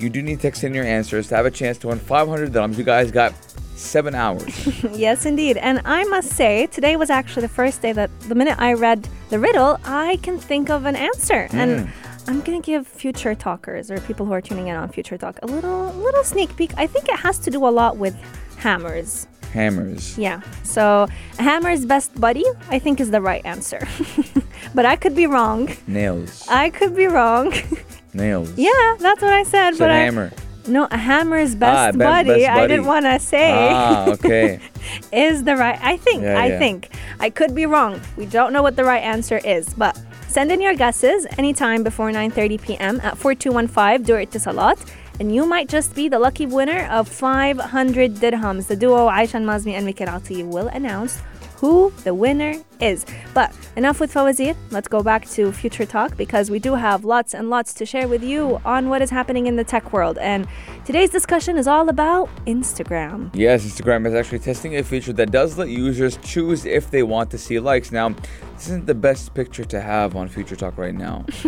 You 0.01 0.09
do 0.11 0.23
need 0.23 0.37
to 0.37 0.43
text 0.43 0.65
in 0.65 0.73
your 0.73 0.85
answers 0.85 1.29
to 1.29 1.37
have 1.37 1.47
a 1.47 1.51
chance 1.51 1.77
to 1.79 1.89
win 1.89 1.99
500 1.99 2.53
dirhams. 2.53 2.79
You 2.79 2.85
guys 2.85 3.11
got 3.11 3.35
seven 3.77 4.15
hours. 4.15 4.69
Yes, 4.93 5.25
indeed. 5.25 5.57
And 5.57 5.81
I 5.85 6.05
must 6.05 6.31
say, 6.31 6.67
today 6.67 6.97
was 6.97 7.11
actually 7.11 7.43
the 7.43 7.49
first 7.49 7.81
day 7.81 7.93
that 7.93 8.11
the 8.29 8.35
minute 8.35 8.59
I 8.59 8.75
read 8.75 9.09
the 9.31 9.39
riddle, 9.39 9.79
I 9.85 10.19
can 10.23 10.39
think 10.39 10.69
of 10.69 10.85
an 10.85 10.97
answer. 10.97 11.49
And 11.53 11.89
hmm. 11.89 12.31
I'm 12.31 12.41
gonna 12.43 12.61
give 12.61 12.87
future 12.87 13.35
talkers 13.35 13.91
or 13.91 14.01
people 14.01 14.27
who 14.27 14.33
are 14.33 14.41
tuning 14.41 14.69
in 14.69 14.77
on 14.77 14.89
Future 14.91 15.17
Talk 15.17 15.39
a 15.43 15.47
little 15.47 15.93
little 15.95 16.25
sneak 16.25 16.55
peek. 16.57 16.73
I 16.77 16.87
think 16.87 17.09
it 17.09 17.19
has 17.19 17.39
to 17.41 17.51
do 17.51 17.67
a 17.67 17.69
lot 17.71 17.97
with 17.97 18.15
hammers. 18.57 19.27
Hammers. 19.53 20.17
Yeah. 20.17 20.41
So 20.63 21.09
a 21.39 21.43
hammer's 21.43 21.85
best 21.85 22.19
buddy, 22.21 22.45
I 22.69 22.79
think, 22.79 23.01
is 23.01 23.11
the 23.11 23.21
right 23.21 23.45
answer. 23.45 23.87
but 24.75 24.85
I 24.87 24.97
could 24.97 25.17
be 25.17 25.27
wrong. 25.27 25.75
Nails. 25.87 26.47
I 26.49 26.71
could 26.71 26.95
be 26.95 27.07
wrong. 27.07 27.53
Nails. 28.15 28.53
yeah, 28.57 28.97
that's 28.99 29.23
what 29.23 29.33
I 29.33 29.43
said. 29.45 29.73
Said 29.73 29.79
but 29.79 29.91
I- 29.91 29.99
hammer. 29.99 30.33
no, 30.67 30.87
a 30.91 30.97
hammer's 30.97 31.55
best 31.55 31.99
be- 31.99 32.05
buddy. 32.05 32.29
best 32.45 32.51
I 32.51 32.67
didn't 32.67 32.87
want 32.87 33.05
to 33.07 33.19
say. 33.19 33.53
Ah, 33.53 34.09
okay. 34.11 34.61
is 35.13 35.45
the 35.45 35.57
right 35.57 35.79
I 35.83 35.97
think 35.97 36.23
Yeah, 36.23 36.39
I 36.41 36.47
yeah. 36.47 36.59
think 36.59 36.89
I 37.19 37.31
could 37.31 37.55
be 37.55 37.67
wrong. 37.67 38.01
We 38.17 38.27
don't 38.27 38.53
know 38.53 38.63
what 38.63 38.77
the 38.77 38.85
right 38.85 39.03
answer 39.03 39.39
is, 39.39 39.73
but 39.75 39.99
send 40.29 40.51
in 40.53 40.61
your 40.61 40.75
guesses 40.75 41.27
anytime 41.39 41.83
before 41.83 42.11
9:30 42.11 42.61
p.m. 42.63 43.01
at 43.03 43.17
4215 43.19 44.03
do 44.07 44.15
it 44.17 44.33
Salat 44.33 44.79
and 45.21 45.35
you 45.35 45.45
might 45.45 45.69
just 45.69 45.95
be 45.95 46.09
the 46.09 46.19
lucky 46.19 46.47
winner 46.47 46.87
of 46.91 47.07
500 47.07 48.15
dirhams. 48.17 48.67
The 48.69 48.77
duo 48.77 49.09
Aishan 49.09 49.45
Mazmi 49.45 49.73
and 49.73 49.85
Mikir 49.87 50.09
Ati 50.09 50.43
will 50.45 50.69
announce 50.69 51.21
who 51.61 51.93
the 52.05 52.15
winner 52.15 52.55
is. 52.81 53.05
But 53.35 53.55
enough 53.77 54.01
with 54.01 54.13
Fawazir. 54.13 54.57
Let's 54.71 54.89
go 54.89 55.03
back 55.03 55.29
to 55.31 55.53
Future 55.53 55.85
Talk 55.85 56.17
because 56.17 56.51
we 56.51 56.59
do 56.59 56.75
have 56.75 57.05
lots 57.05 57.35
and 57.35 57.51
lots 57.51 57.75
to 57.75 57.85
share 57.85 58.09
with 58.09 58.23
you 58.23 58.59
on 58.65 58.89
what 58.89 59.03
is 59.03 59.11
happening 59.11 59.47
in 59.47 59.57
the 59.57 59.65
tech 59.65 59.93
world. 59.93 60.17
And 60.17 60.49
today's 60.87 61.11
discussion 61.11 61.59
is 61.59 61.67
all 61.67 61.91
about 61.91 62.31
Instagram. 62.47 63.31
Yes, 63.35 63.67
Instagram 63.67 64.07
is 64.07 64.15
actually 64.15 64.39
testing 64.39 64.77
a 64.77 64.83
feature 64.83 65.13
that 65.13 65.31
does 65.31 65.59
let 65.59 65.69
users 65.69 66.17
choose 66.23 66.65
if 66.65 66.91
they 66.91 67.03
want 67.03 67.31
to 67.33 67.39
see 67.39 67.61
likes. 67.61 67.93
Now, 67.93 68.09
this 68.55 68.67
isn't 68.69 68.87
the 68.87 68.95
best 68.95 69.35
picture 69.35 69.65
to 69.65 69.81
have 69.81 70.17
on 70.17 70.29
Future 70.29 70.57
Talk 70.57 70.79
right 70.79 70.95
now 70.95 71.27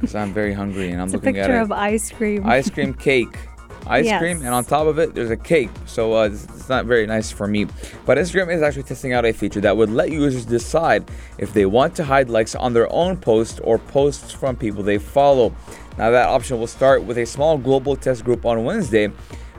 because 0.00 0.14
I'm 0.14 0.32
very 0.32 0.52
hungry 0.52 0.90
and 0.90 1.00
I'm 1.00 1.06
It's 1.06 1.14
a 1.14 1.16
looking 1.16 1.34
picture 1.34 1.56
at 1.56 1.62
of 1.62 1.72
ice 1.72 2.12
cream. 2.12 2.46
Ice 2.46 2.70
cream 2.70 2.94
cake. 2.94 3.36
Ice 3.90 4.06
Yes. 4.06 4.20
cream, 4.20 4.38
and 4.38 4.48
on 4.48 4.64
top 4.64 4.86
of 4.86 4.98
it, 4.98 5.14
there's 5.14 5.30
a 5.30 5.36
cake. 5.36 5.70
So 5.86 6.14
uh, 6.16 6.26
it's, 6.26 6.44
it's 6.44 6.68
not 6.68 6.86
very 6.86 7.06
nice 7.06 7.30
for 7.30 7.46
me. 7.46 7.66
But 8.06 8.18
Instagram 8.18 8.52
is 8.54 8.62
actually 8.62 8.84
testing 8.84 9.12
out 9.12 9.24
a 9.24 9.32
feature 9.32 9.60
that 9.60 9.76
would 9.76 9.90
let 9.90 10.10
users 10.10 10.44
decide 10.44 11.10
if 11.38 11.52
they 11.52 11.66
want 11.66 11.94
to 11.96 12.04
hide 12.04 12.30
likes 12.30 12.54
on 12.54 12.72
their 12.72 12.90
own 12.92 13.16
posts 13.16 13.58
or 13.60 13.78
posts 13.78 14.32
from 14.32 14.56
people 14.56 14.82
they 14.82 14.98
follow. 14.98 15.54
Now, 15.98 16.10
that 16.10 16.28
option 16.28 16.58
will 16.58 16.66
start 16.68 17.02
with 17.02 17.18
a 17.18 17.26
small 17.26 17.58
global 17.58 17.96
test 17.96 18.24
group 18.24 18.46
on 18.46 18.64
Wednesday, 18.64 19.04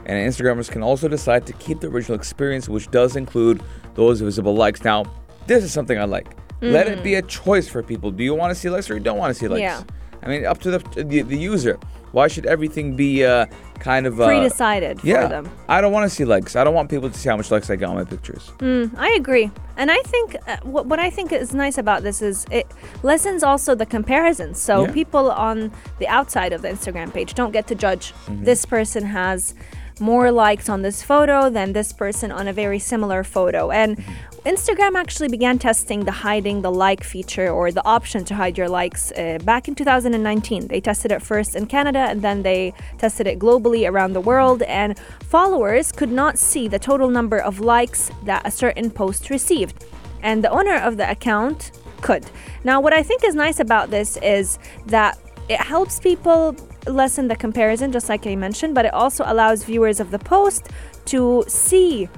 and 0.06 0.32
Instagrammers 0.32 0.70
can 0.70 0.82
also 0.82 1.06
decide 1.08 1.46
to 1.46 1.52
keep 1.54 1.80
the 1.80 1.88
original 1.88 2.16
experience, 2.16 2.68
which 2.68 2.90
does 2.90 3.14
include 3.16 3.62
those 3.94 4.20
visible 4.20 4.54
likes. 4.54 4.82
Now, 4.82 5.04
this 5.46 5.62
is 5.62 5.72
something 5.72 5.98
I 5.98 6.04
like. 6.04 6.28
Let 6.62 6.86
it 6.86 7.02
be 7.02 7.16
a 7.16 7.22
choice 7.22 7.68
for 7.68 7.82
people. 7.82 8.10
Do 8.12 8.22
you 8.22 8.34
want 8.34 8.50
to 8.52 8.54
see 8.54 8.70
likes 8.70 8.88
or 8.88 8.94
you 8.94 9.00
don't 9.00 9.18
want 9.18 9.34
to 9.34 9.38
see 9.38 9.48
likes? 9.48 9.60
Mm. 9.60 9.62
Yeah. 9.62 9.82
I 10.22 10.28
mean, 10.28 10.46
up 10.46 10.58
to 10.60 10.70
the 10.70 10.78
the, 11.02 11.22
the 11.22 11.36
user. 11.36 11.76
Why 12.12 12.28
should 12.28 12.46
everything 12.46 12.94
be 12.94 13.24
uh, 13.24 13.46
kind 13.78 14.06
of 14.06 14.20
uh, 14.20 14.26
Pre-decided 14.26 15.00
for 15.00 15.06
yeah, 15.06 15.26
them. 15.26 15.50
I 15.68 15.80
don't 15.80 15.92
want 15.92 16.04
to 16.08 16.14
see 16.14 16.24
likes. 16.24 16.54
I 16.56 16.62
don't 16.62 16.74
want 16.74 16.88
people 16.88 17.10
to 17.10 17.18
see 17.18 17.28
how 17.28 17.36
much 17.36 17.50
likes 17.50 17.68
I 17.70 17.76
got 17.76 17.90
on 17.90 17.96
my 17.96 18.04
pictures. 18.04 18.52
I 18.96 19.14
agree. 19.16 19.50
And 19.76 19.90
I 19.90 19.98
think 20.02 20.36
uh, 20.46 20.58
what, 20.62 20.86
what 20.86 20.98
I 21.00 21.10
think 21.10 21.32
is 21.32 21.52
nice 21.54 21.78
about 21.78 22.02
this 22.02 22.22
is 22.22 22.46
it 22.50 22.66
lessens 23.02 23.42
also 23.42 23.74
the 23.74 23.86
comparisons. 23.86 24.60
So 24.60 24.84
Yeah. 24.86 24.92
people 24.92 25.30
on 25.32 25.72
the 25.98 26.06
outside 26.08 26.52
of 26.52 26.62
the 26.62 26.68
Instagram 26.68 27.12
page 27.12 27.34
don't 27.34 27.52
get 27.52 27.66
to 27.68 27.74
judge 27.74 28.12
Mm-hmm. 28.12 28.44
this 28.44 28.64
person 28.66 29.04
has 29.04 29.54
more 30.02 30.30
likes 30.30 30.68
on 30.68 30.82
this 30.82 31.02
photo 31.02 31.48
than 31.48 31.72
this 31.72 31.92
person 31.92 32.30
on 32.30 32.48
a 32.48 32.52
very 32.52 32.78
similar 32.78 33.24
photo. 33.24 33.70
And 33.70 33.96
Mm-hmm. 34.42 34.48
Instagram 34.48 34.96
actually 34.96 35.28
began 35.28 35.56
testing 35.56 36.04
the 36.04 36.10
hiding 36.10 36.62
the 36.62 36.70
like 36.70 37.04
feature 37.04 37.48
or 37.48 37.70
the 37.70 37.84
option 37.84 38.24
to 38.24 38.34
hide 38.34 38.58
your 38.58 38.68
likes 38.68 39.12
uh, 39.12 39.38
back 39.44 39.68
in 39.68 39.76
2019. 39.76 40.66
They 40.66 40.80
tested 40.80 41.12
it 41.12 41.22
first 41.22 41.54
in 41.54 41.66
Canada 41.66 42.00
and 42.00 42.22
then 42.22 42.42
they 42.42 42.74
tested 42.98 43.28
it 43.28 43.38
globally 43.38 43.88
around 43.88 44.14
the 44.14 44.20
world. 44.20 44.62
And 44.62 44.98
followers 45.20 45.92
could 45.92 46.10
not 46.10 46.38
see 46.38 46.66
the 46.66 46.80
total 46.80 47.08
number 47.08 47.38
of 47.38 47.60
likes 47.60 48.10
that 48.24 48.44
a 48.44 48.50
certain 48.50 48.90
post 48.90 49.30
received. 49.30 49.84
And 50.22 50.42
the 50.42 50.50
owner 50.50 50.76
of 50.76 50.96
the 50.96 51.08
account 51.08 51.70
could. 52.00 52.26
Now, 52.64 52.80
what 52.80 52.92
I 52.92 53.04
think 53.04 53.22
is 53.22 53.36
nice 53.36 53.60
about 53.60 53.90
this 53.90 54.16
is 54.16 54.58
that 54.86 55.18
it 55.48 55.60
helps 55.60 56.00
people 56.00 56.56
lessen 56.86 57.28
the 57.28 57.36
comparison, 57.36 57.92
just 57.92 58.08
like 58.08 58.26
I 58.26 58.36
mentioned, 58.36 58.74
but 58.74 58.84
it 58.84 58.94
also 58.94 59.24
allows 59.26 59.64
viewers 59.64 60.00
of 60.00 60.10
the 60.10 60.18
post 60.18 60.68
to 61.06 61.44
see 61.48 62.08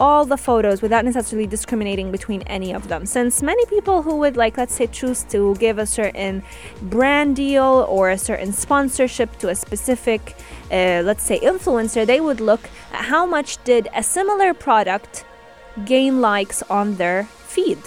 all 0.00 0.24
the 0.24 0.36
photos 0.36 0.80
without 0.80 1.04
necessarily 1.04 1.46
discriminating 1.46 2.12
between 2.12 2.42
any 2.42 2.72
of 2.72 2.88
them. 2.88 3.04
Since 3.04 3.42
many 3.42 3.64
people 3.66 4.02
who 4.02 4.16
would 4.18 4.36
like 4.36 4.56
let's 4.56 4.74
say 4.74 4.86
choose 4.86 5.24
to 5.24 5.56
give 5.56 5.78
a 5.78 5.86
certain 5.86 6.42
brand 6.82 7.36
deal 7.36 7.84
or 7.88 8.10
a 8.10 8.18
certain 8.18 8.52
sponsorship 8.52 9.38
to 9.38 9.48
a 9.48 9.54
specific 9.54 10.36
uh, 10.70 11.02
let's 11.04 11.24
say 11.24 11.40
influencer 11.40 12.06
they 12.06 12.20
would 12.20 12.40
look 12.40 12.70
at 12.92 13.06
how 13.06 13.26
much 13.26 13.62
did 13.64 13.88
a 13.94 14.02
similar 14.02 14.54
product 14.54 15.24
gain 15.84 16.20
likes 16.20 16.62
on 16.70 16.94
their 16.96 17.24
feed 17.24 17.78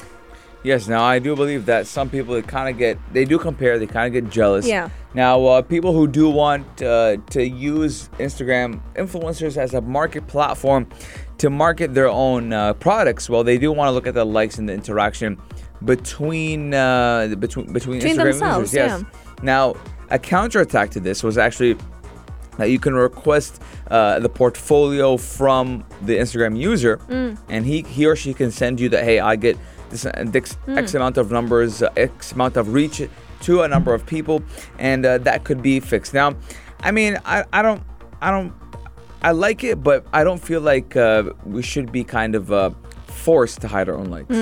Yes, 0.63 0.87
now 0.87 1.03
I 1.03 1.17
do 1.19 1.35
believe 1.35 1.65
that 1.65 1.87
some 1.87 2.09
people 2.09 2.39
kind 2.43 2.69
of 2.69 2.77
get 2.77 2.97
they 3.13 3.25
do 3.25 3.39
compare, 3.39 3.79
they 3.79 3.87
kind 3.87 4.07
of 4.15 4.23
get 4.23 4.31
jealous. 4.31 4.67
Yeah. 4.67 4.89
Now, 5.13 5.43
uh, 5.45 5.61
people 5.61 5.91
who 5.93 6.07
do 6.07 6.29
want 6.29 6.81
uh, 6.81 7.17
to 7.31 7.43
use 7.45 8.09
Instagram 8.19 8.79
influencers 8.95 9.57
as 9.57 9.73
a 9.73 9.81
market 9.81 10.27
platform 10.27 10.87
to 11.39 11.49
market 11.49 11.93
their 11.95 12.07
own 12.07 12.53
uh, 12.53 12.73
products, 12.73 13.29
well, 13.29 13.43
they 13.43 13.57
do 13.57 13.71
want 13.71 13.87
to 13.89 13.91
look 13.91 14.07
at 14.07 14.13
the 14.13 14.23
likes 14.25 14.57
and 14.59 14.69
the 14.69 14.73
interaction 14.73 15.41
between 15.83 16.73
uh, 16.73 17.33
between 17.39 17.73
between, 17.73 17.99
Between 17.99 18.01
Instagram 18.01 18.23
themselves, 18.39 18.73
users. 18.73 19.01
Yes. 19.01 19.03
Now, 19.41 19.75
a 20.09 20.19
counterattack 20.19 20.91
to 20.91 20.99
this 20.99 21.23
was 21.23 21.37
actually 21.37 21.75
that 22.57 22.69
you 22.69 22.79
can 22.79 22.93
request 22.93 23.61
uh, 23.89 24.19
the 24.19 24.29
portfolio 24.29 25.17
from 25.17 25.83
the 26.03 26.17
Instagram 26.17 26.55
user, 26.57 26.97
Mm. 27.09 27.37
and 27.49 27.65
he 27.65 27.81
he 27.81 28.05
or 28.05 28.15
she 28.15 28.33
can 28.33 28.51
send 28.51 28.79
you 28.79 28.89
that. 28.89 29.03
Hey, 29.03 29.19
I 29.19 29.35
get 29.35 29.57
this 29.91 30.05
uh, 30.05 30.11
X, 30.33 30.57
Mm. 30.67 30.77
X 30.77 30.93
amount 30.95 31.17
of 31.17 31.31
numbers, 31.31 31.81
uh, 31.83 31.89
X 31.95 32.31
amount 32.31 32.57
of 32.57 32.73
reach 32.73 33.07
to 33.41 33.61
a 33.61 33.67
number 33.67 33.93
of 33.93 34.05
people, 34.05 34.41
and 34.79 35.05
uh, 35.05 35.17
that 35.19 35.43
could 35.43 35.61
be 35.61 35.79
fixed. 35.79 36.13
Now, 36.13 36.35
I 36.81 36.91
mean, 36.91 37.17
I, 37.25 37.43
I 37.53 37.61
don't 37.61 37.83
I 38.21 38.31
don't 38.31 38.53
I 39.21 39.31
like 39.31 39.63
it, 39.63 39.83
but 39.83 40.05
I 40.13 40.23
don't 40.23 40.41
feel 40.41 40.61
like 40.61 40.95
uh, 40.95 41.23
we 41.45 41.61
should 41.61 41.91
be 41.91 42.03
kind 42.03 42.33
of 42.35 42.51
uh, 42.51 42.71
forced 43.07 43.61
to 43.61 43.67
hide 43.67 43.87
our 43.89 43.95
own 43.95 44.09
likes. 44.09 44.33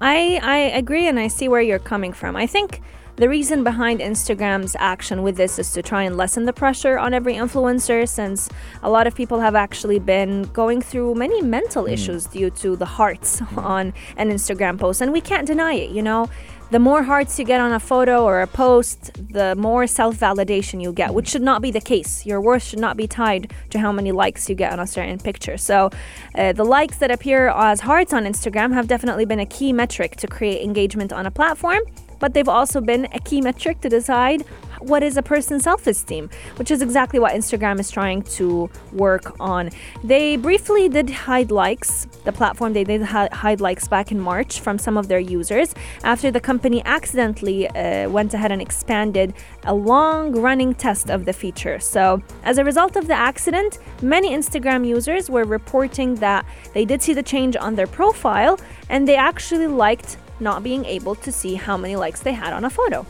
I 0.00 0.38
I 0.42 0.58
agree 0.78 1.06
and 1.08 1.18
I 1.18 1.28
see 1.28 1.48
where 1.48 1.60
you're 1.62 1.78
coming 1.92 2.12
from. 2.12 2.36
I 2.36 2.46
think 2.46 2.80
the 3.18 3.28
reason 3.28 3.64
behind 3.64 3.98
Instagram's 3.98 4.76
action 4.78 5.24
with 5.24 5.36
this 5.36 5.58
is 5.58 5.72
to 5.72 5.82
try 5.82 6.04
and 6.04 6.16
lessen 6.16 6.44
the 6.44 6.52
pressure 6.52 6.96
on 6.96 7.12
every 7.12 7.34
influencer 7.34 8.08
since 8.08 8.48
a 8.84 8.88
lot 8.88 9.08
of 9.08 9.14
people 9.16 9.40
have 9.40 9.56
actually 9.56 9.98
been 9.98 10.44
going 10.52 10.80
through 10.80 11.16
many 11.16 11.42
mental 11.42 11.86
issues 11.86 12.26
due 12.26 12.48
to 12.50 12.76
the 12.76 12.84
hearts 12.84 13.42
on 13.56 13.92
an 14.16 14.30
Instagram 14.30 14.78
post 14.78 15.00
and 15.00 15.12
we 15.12 15.20
can't 15.20 15.48
deny 15.48 15.74
it, 15.74 15.90
you 15.90 16.00
know. 16.00 16.30
The 16.70 16.78
more 16.78 17.02
hearts 17.02 17.38
you 17.38 17.46
get 17.46 17.62
on 17.62 17.72
a 17.72 17.80
photo 17.80 18.24
or 18.24 18.42
a 18.42 18.46
post, 18.46 19.10
the 19.32 19.56
more 19.56 19.86
self 19.86 20.16
validation 20.16 20.82
you 20.82 20.92
get, 20.92 21.14
which 21.14 21.28
should 21.28 21.42
not 21.42 21.62
be 21.62 21.70
the 21.70 21.80
case. 21.80 22.26
Your 22.26 22.42
worth 22.42 22.62
should 22.62 22.78
not 22.78 22.96
be 22.96 23.08
tied 23.08 23.52
to 23.70 23.78
how 23.78 23.90
many 23.90 24.12
likes 24.12 24.50
you 24.50 24.54
get 24.54 24.74
on 24.74 24.78
a 24.78 24.86
certain 24.86 25.18
picture. 25.18 25.56
So, 25.56 25.90
uh, 26.34 26.52
the 26.52 26.64
likes 26.64 26.98
that 26.98 27.10
appear 27.10 27.48
as 27.48 27.80
hearts 27.80 28.12
on 28.12 28.26
Instagram 28.26 28.74
have 28.74 28.86
definitely 28.86 29.24
been 29.24 29.40
a 29.40 29.46
key 29.46 29.72
metric 29.72 30.16
to 30.16 30.26
create 30.26 30.62
engagement 30.62 31.10
on 31.10 31.24
a 31.24 31.30
platform, 31.30 31.80
but 32.18 32.34
they've 32.34 32.48
also 32.48 32.80
been 32.80 33.06
a 33.12 33.20
key 33.20 33.40
metric 33.40 33.80
to 33.80 33.88
decide 33.88 34.44
what 34.80 35.02
is 35.02 35.16
a 35.16 35.22
person's 35.22 35.64
self 35.64 35.86
esteem, 35.86 36.30
which 36.56 36.70
is 36.70 36.82
exactly 36.82 37.18
what 37.18 37.32
Instagram 37.32 37.80
is 37.80 37.90
trying 37.90 38.22
to 38.22 38.70
work 38.92 39.34
on. 39.40 39.70
They 40.04 40.36
briefly 40.36 40.88
did 40.88 41.10
hide 41.10 41.50
likes, 41.50 42.06
the 42.24 42.32
platform, 42.32 42.72
they 42.72 42.84
did 42.84 43.02
hide 43.02 43.60
likes 43.60 43.88
back 43.88 44.12
in 44.12 44.20
March 44.20 44.60
from 44.60 44.78
some 44.78 44.96
of 44.96 45.08
their 45.08 45.18
users 45.18 45.74
after 46.04 46.30
the 46.30 46.40
company 46.40 46.82
accidentally 46.84 47.68
uh, 47.68 48.08
went 48.08 48.34
ahead 48.34 48.52
and 48.52 48.62
expanded 48.62 49.34
a 49.64 49.74
long 49.74 50.32
running 50.32 50.74
test 50.74 51.10
of 51.10 51.24
the 51.24 51.32
feature. 51.32 51.78
So, 51.78 52.22
as 52.44 52.58
a 52.58 52.64
result 52.64 52.96
of 52.96 53.06
the 53.06 53.14
accident, 53.14 53.78
many 54.02 54.30
Instagram 54.30 54.86
users 54.86 55.28
were 55.30 55.44
reporting 55.44 56.14
that 56.16 56.44
they 56.72 56.84
did 56.84 57.02
see 57.02 57.14
the 57.14 57.22
change 57.22 57.56
on 57.56 57.74
their 57.74 57.86
profile 57.86 58.58
and 58.88 59.06
they 59.06 59.16
actually 59.16 59.66
liked 59.66 60.16
not 60.40 60.62
being 60.62 60.84
able 60.84 61.14
to 61.16 61.32
see 61.32 61.54
how 61.54 61.76
many 61.76 61.96
likes 61.96 62.20
they 62.20 62.32
had 62.32 62.52
on 62.52 62.64
a 62.64 62.70
photo. 62.70 63.04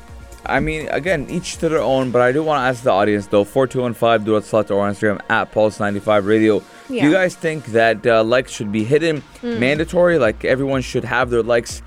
I 0.47 0.61
mean, 0.61 0.89
again, 0.89 1.27
each 1.29 1.59
to 1.59 1.69
their 1.69 1.81
own, 1.83 2.11
but 2.11 2.23
I 2.23 2.33
do 2.33 2.43
want 2.43 2.61
to 2.61 2.63
ask 2.69 2.83
the 2.83 2.91
audience 2.91 3.27
though 3.27 3.45
4215 3.45 4.25
do 4.25 4.35
or 4.75 4.81
on 4.87 4.95
Instagram 4.95 5.21
at 5.29 5.53
Pulse95 5.53 6.27
Radio. 6.27 6.63
Do 6.89 6.95
you 6.95 7.13
guys 7.13 7.35
think 7.35 7.67
that 7.67 8.07
uh, 8.07 8.25
likes 8.25 8.53
should 8.53 8.73
be 8.73 8.85
hidden, 8.85 9.21
Hmm. 9.41 9.59
mandatory? 9.59 10.19
Like 10.19 10.45
everyone 10.45 10.81
should 10.81 11.05
have 11.05 11.29
their 11.31 11.43
likes 11.43 11.83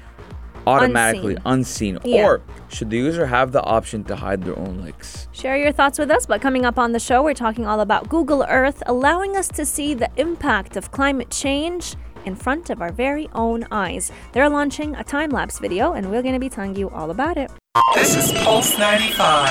automatically 0.68 1.38
unseen? 1.46 1.98
Yeah. 2.04 2.24
Or 2.26 2.42
should 2.70 2.90
the 2.90 2.98
user 2.98 3.26
have 3.26 3.52
the 3.52 3.64
option 3.64 4.04
to 4.06 4.16
hide 4.16 4.44
their 4.44 4.58
own 4.60 4.82
likes? 4.82 5.28
Share 5.32 5.58
your 5.58 5.72
thoughts 5.72 5.98
with 5.98 6.12
us. 6.12 6.26
But 6.26 6.42
coming 6.42 6.66
up 6.66 6.78
on 6.78 6.92
the 6.92 7.00
show, 7.00 7.24
we're 7.24 7.34
talking 7.34 7.66
all 7.66 7.80
about 7.80 8.10
Google 8.10 8.46
Earth, 8.48 8.84
allowing 8.86 9.36
us 9.36 9.48
to 9.50 9.66
see 9.66 9.94
the 9.94 10.10
impact 10.18 10.78
of 10.78 10.92
climate 10.92 11.30
change 11.32 11.96
in 12.26 12.36
front 12.36 12.70
of 12.70 12.82
our 12.82 12.92
very 12.92 13.30
own 13.34 13.66
eyes. 13.72 14.12
They're 14.32 14.50
launching 14.50 14.96
a 14.96 15.04
time 15.04 15.30
lapse 15.30 15.60
video, 15.60 15.94
and 15.94 16.12
we're 16.12 16.22
going 16.22 16.34
to 16.34 16.40
be 16.40 16.50
telling 16.50 16.76
you 16.76 16.90
all 16.90 17.12
about 17.12 17.38
it. 17.38 17.52
This 17.96 18.16
is 18.16 18.32
Pulse 18.44 18.78
95. 18.78 19.50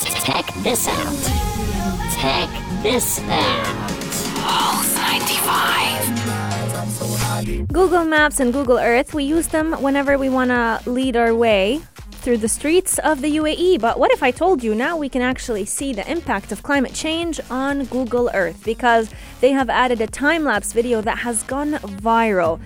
Check 0.00 0.52
this 0.62 0.88
out. 0.88 1.16
Check 2.20 2.48
this 2.82 3.20
out. 3.20 3.64
Pulse 4.42 4.96
95. 4.96 7.68
Google 7.72 8.04
Maps 8.04 8.40
and 8.40 8.52
Google 8.52 8.78
Earth, 8.78 9.14
we 9.14 9.22
use 9.24 9.48
them 9.48 9.72
whenever 9.74 10.18
we 10.18 10.28
want 10.28 10.50
to 10.50 10.80
lead 10.90 11.16
our 11.16 11.34
way 11.34 11.80
through 12.28 12.36
the 12.36 12.46
streets 12.46 12.98
of 12.98 13.22
the 13.22 13.36
UAE. 13.38 13.80
But 13.80 13.98
what 13.98 14.10
if 14.12 14.22
I 14.22 14.30
told 14.30 14.62
you 14.62 14.74
now 14.74 14.98
we 14.98 15.08
can 15.08 15.22
actually 15.22 15.64
see 15.64 15.94
the 15.94 16.06
impact 16.12 16.52
of 16.52 16.62
climate 16.62 16.92
change 16.92 17.40
on 17.48 17.86
Google 17.86 18.28
Earth 18.34 18.62
because 18.66 19.08
they 19.40 19.50
have 19.52 19.70
added 19.70 20.02
a 20.02 20.06
time 20.06 20.44
lapse 20.44 20.74
video 20.74 21.00
that 21.00 21.20
has 21.20 21.42
gone 21.44 21.72
viral. 22.10 22.60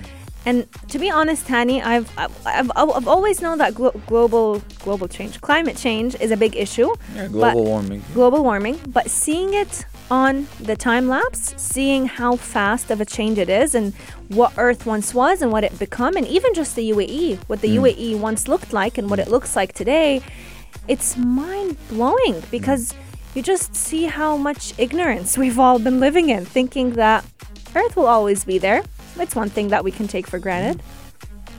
And 0.45 0.67
to 0.89 0.99
be 0.99 1.13
honest, 1.13 1.49
I've 1.49 2.11
I've, 2.19 2.45
I've, 2.45 2.73
I've 2.75 3.07
always 3.07 3.41
known 3.41 3.59
that 3.59 3.73
glo- 3.77 3.95
global 4.09 4.61
global 4.81 5.07
change, 5.07 5.41
climate 5.41 5.77
change, 5.77 6.17
is 6.17 6.33
a 6.33 6.37
big 6.37 6.57
issue. 6.57 6.93
Yeah, 7.15 7.29
global 7.29 7.65
warming. 7.65 8.03
global 8.15 8.43
warming, 8.43 8.81
but 8.89 9.09
seeing 9.09 9.55
it 9.55 9.87
on 10.11 10.49
the 10.59 10.75
time 10.75 11.07
lapse, 11.07 11.55
seeing 11.57 12.07
how 12.07 12.35
fast 12.35 12.91
of 12.91 13.01
a 13.01 13.05
change 13.05 13.39
it 13.39 13.49
is 13.49 13.77
and 13.77 13.95
what 14.35 14.53
Earth 14.57 14.87
once 14.87 15.15
was 15.15 15.43
and 15.43 15.53
what 15.53 15.65
it 15.65 15.79
become, 15.79 16.17
and 16.17 16.27
even 16.27 16.55
just 16.55 16.77
the 16.77 16.91
UAE, 16.91 17.39
what 17.49 17.61
the 17.61 17.77
UAE 17.77 18.19
once 18.19 18.49
looked 18.49 18.73
like 18.73 18.99
and 18.99 19.09
what 19.11 19.19
it 19.19 19.29
looks 19.29 19.57
like 19.57 19.73
today, 19.73 20.23
it's 20.89 21.17
mind 21.17 21.77
blowing 21.89 22.43
because 22.51 22.95
you 23.35 23.43
just 23.43 23.75
see 23.75 24.05
how 24.05 24.37
much 24.37 24.75
ignorance 24.79 25.39
we've 25.39 25.59
all 25.59 25.79
been 25.79 26.01
living 26.01 26.29
in, 26.29 26.45
thinking 26.45 26.91
that 26.95 27.25
Earth 27.75 27.97
will 27.97 28.07
always 28.07 28.45
be 28.45 28.59
there. 28.59 28.83
It's 29.19 29.35
one 29.35 29.51
thing 29.51 29.69
that 29.69 29.85
we 29.85 29.91
can 29.91 30.09
take 30.09 30.27
for 30.27 30.39
granted. 30.39 30.83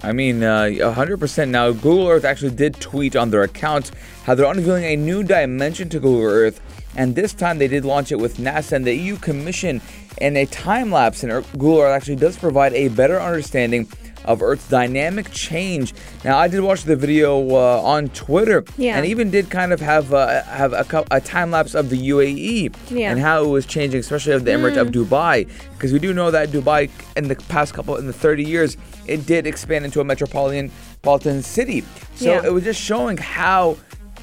I 0.03 0.11
mean, 0.11 0.43
uh, 0.43 0.65
100% 0.65 1.49
now. 1.49 1.71
Google 1.71 2.09
Earth 2.09 2.25
actually 2.25 2.51
did 2.51 2.79
tweet 2.81 3.15
on 3.15 3.29
their 3.29 3.43
account 3.43 3.91
how 4.25 4.35
they're 4.35 4.51
unveiling 4.51 4.83
a 4.83 4.97
new 4.97 5.23
dimension 5.23 5.87
to 5.89 5.99
Google 5.99 6.23
Earth, 6.23 6.59
and 6.95 7.15
this 7.15 7.33
time 7.33 7.57
they 7.57 7.69
did 7.69 7.85
launch 7.85 8.11
it 8.11 8.19
with 8.19 8.37
NASA 8.37 8.73
and 8.73 8.85
the 8.85 8.93
EU 8.93 9.15
Commission 9.15 9.81
in 10.19 10.37
a 10.37 10.45
time 10.45 10.91
lapse. 10.91 11.23
And 11.23 11.31
Earth- 11.31 11.51
Google 11.53 11.81
Earth 11.81 11.95
actually 11.95 12.15
does 12.17 12.37
provide 12.37 12.73
a 12.73 12.87
better 12.89 13.19
understanding 13.19 13.87
of 14.25 14.41
Earth's 14.41 14.69
dynamic 14.69 15.29
change. 15.31 15.93
Now, 16.23 16.37
I 16.37 16.47
did 16.47 16.61
watch 16.61 16.83
the 16.83 16.95
video 16.95 17.45
uh, 17.49 17.81
on 17.81 18.07
Twitter, 18.09 18.63
Yeah. 18.77 18.95
and 18.95 19.05
even 19.05 19.31
did 19.31 19.49
kind 19.49 19.73
of 19.73 19.81
have 19.81 20.13
uh, 20.13 20.43
have 20.43 20.71
a, 20.71 20.85
a 21.11 21.19
time 21.19 21.51
lapse 21.51 21.75
of 21.75 21.89
the 21.89 21.97
UAE 22.09 22.73
Yeah. 22.89 23.11
and 23.11 23.19
how 23.19 23.43
it 23.43 23.47
was 23.47 23.65
changing, 23.65 23.99
especially 23.99 24.31
of 24.31 24.45
the 24.45 24.51
Emirate 24.51 24.77
of 24.77 24.91
Dubai, 24.91 25.49
because 25.73 25.91
we 25.91 25.99
do 25.99 26.13
know 26.13 26.31
that 26.31 26.49
Dubai 26.51 26.89
in 27.17 27.27
the 27.27 27.35
past 27.49 27.73
couple 27.73 27.97
in 27.97 28.07
the 28.07 28.13
30 28.13 28.45
years 28.45 28.77
it 29.07 29.25
did 29.25 29.45
expand 29.45 29.83
into 29.83 29.99
a 29.99 30.05
metropolitan 30.05 30.71
metropolitan 31.03 31.43
city. 31.43 31.83
So 32.15 32.31
Yeah. 32.31 32.45
it 32.45 32.53
was 32.53 32.63
just 32.63 32.79
showing 32.81 33.17
how 33.17 33.75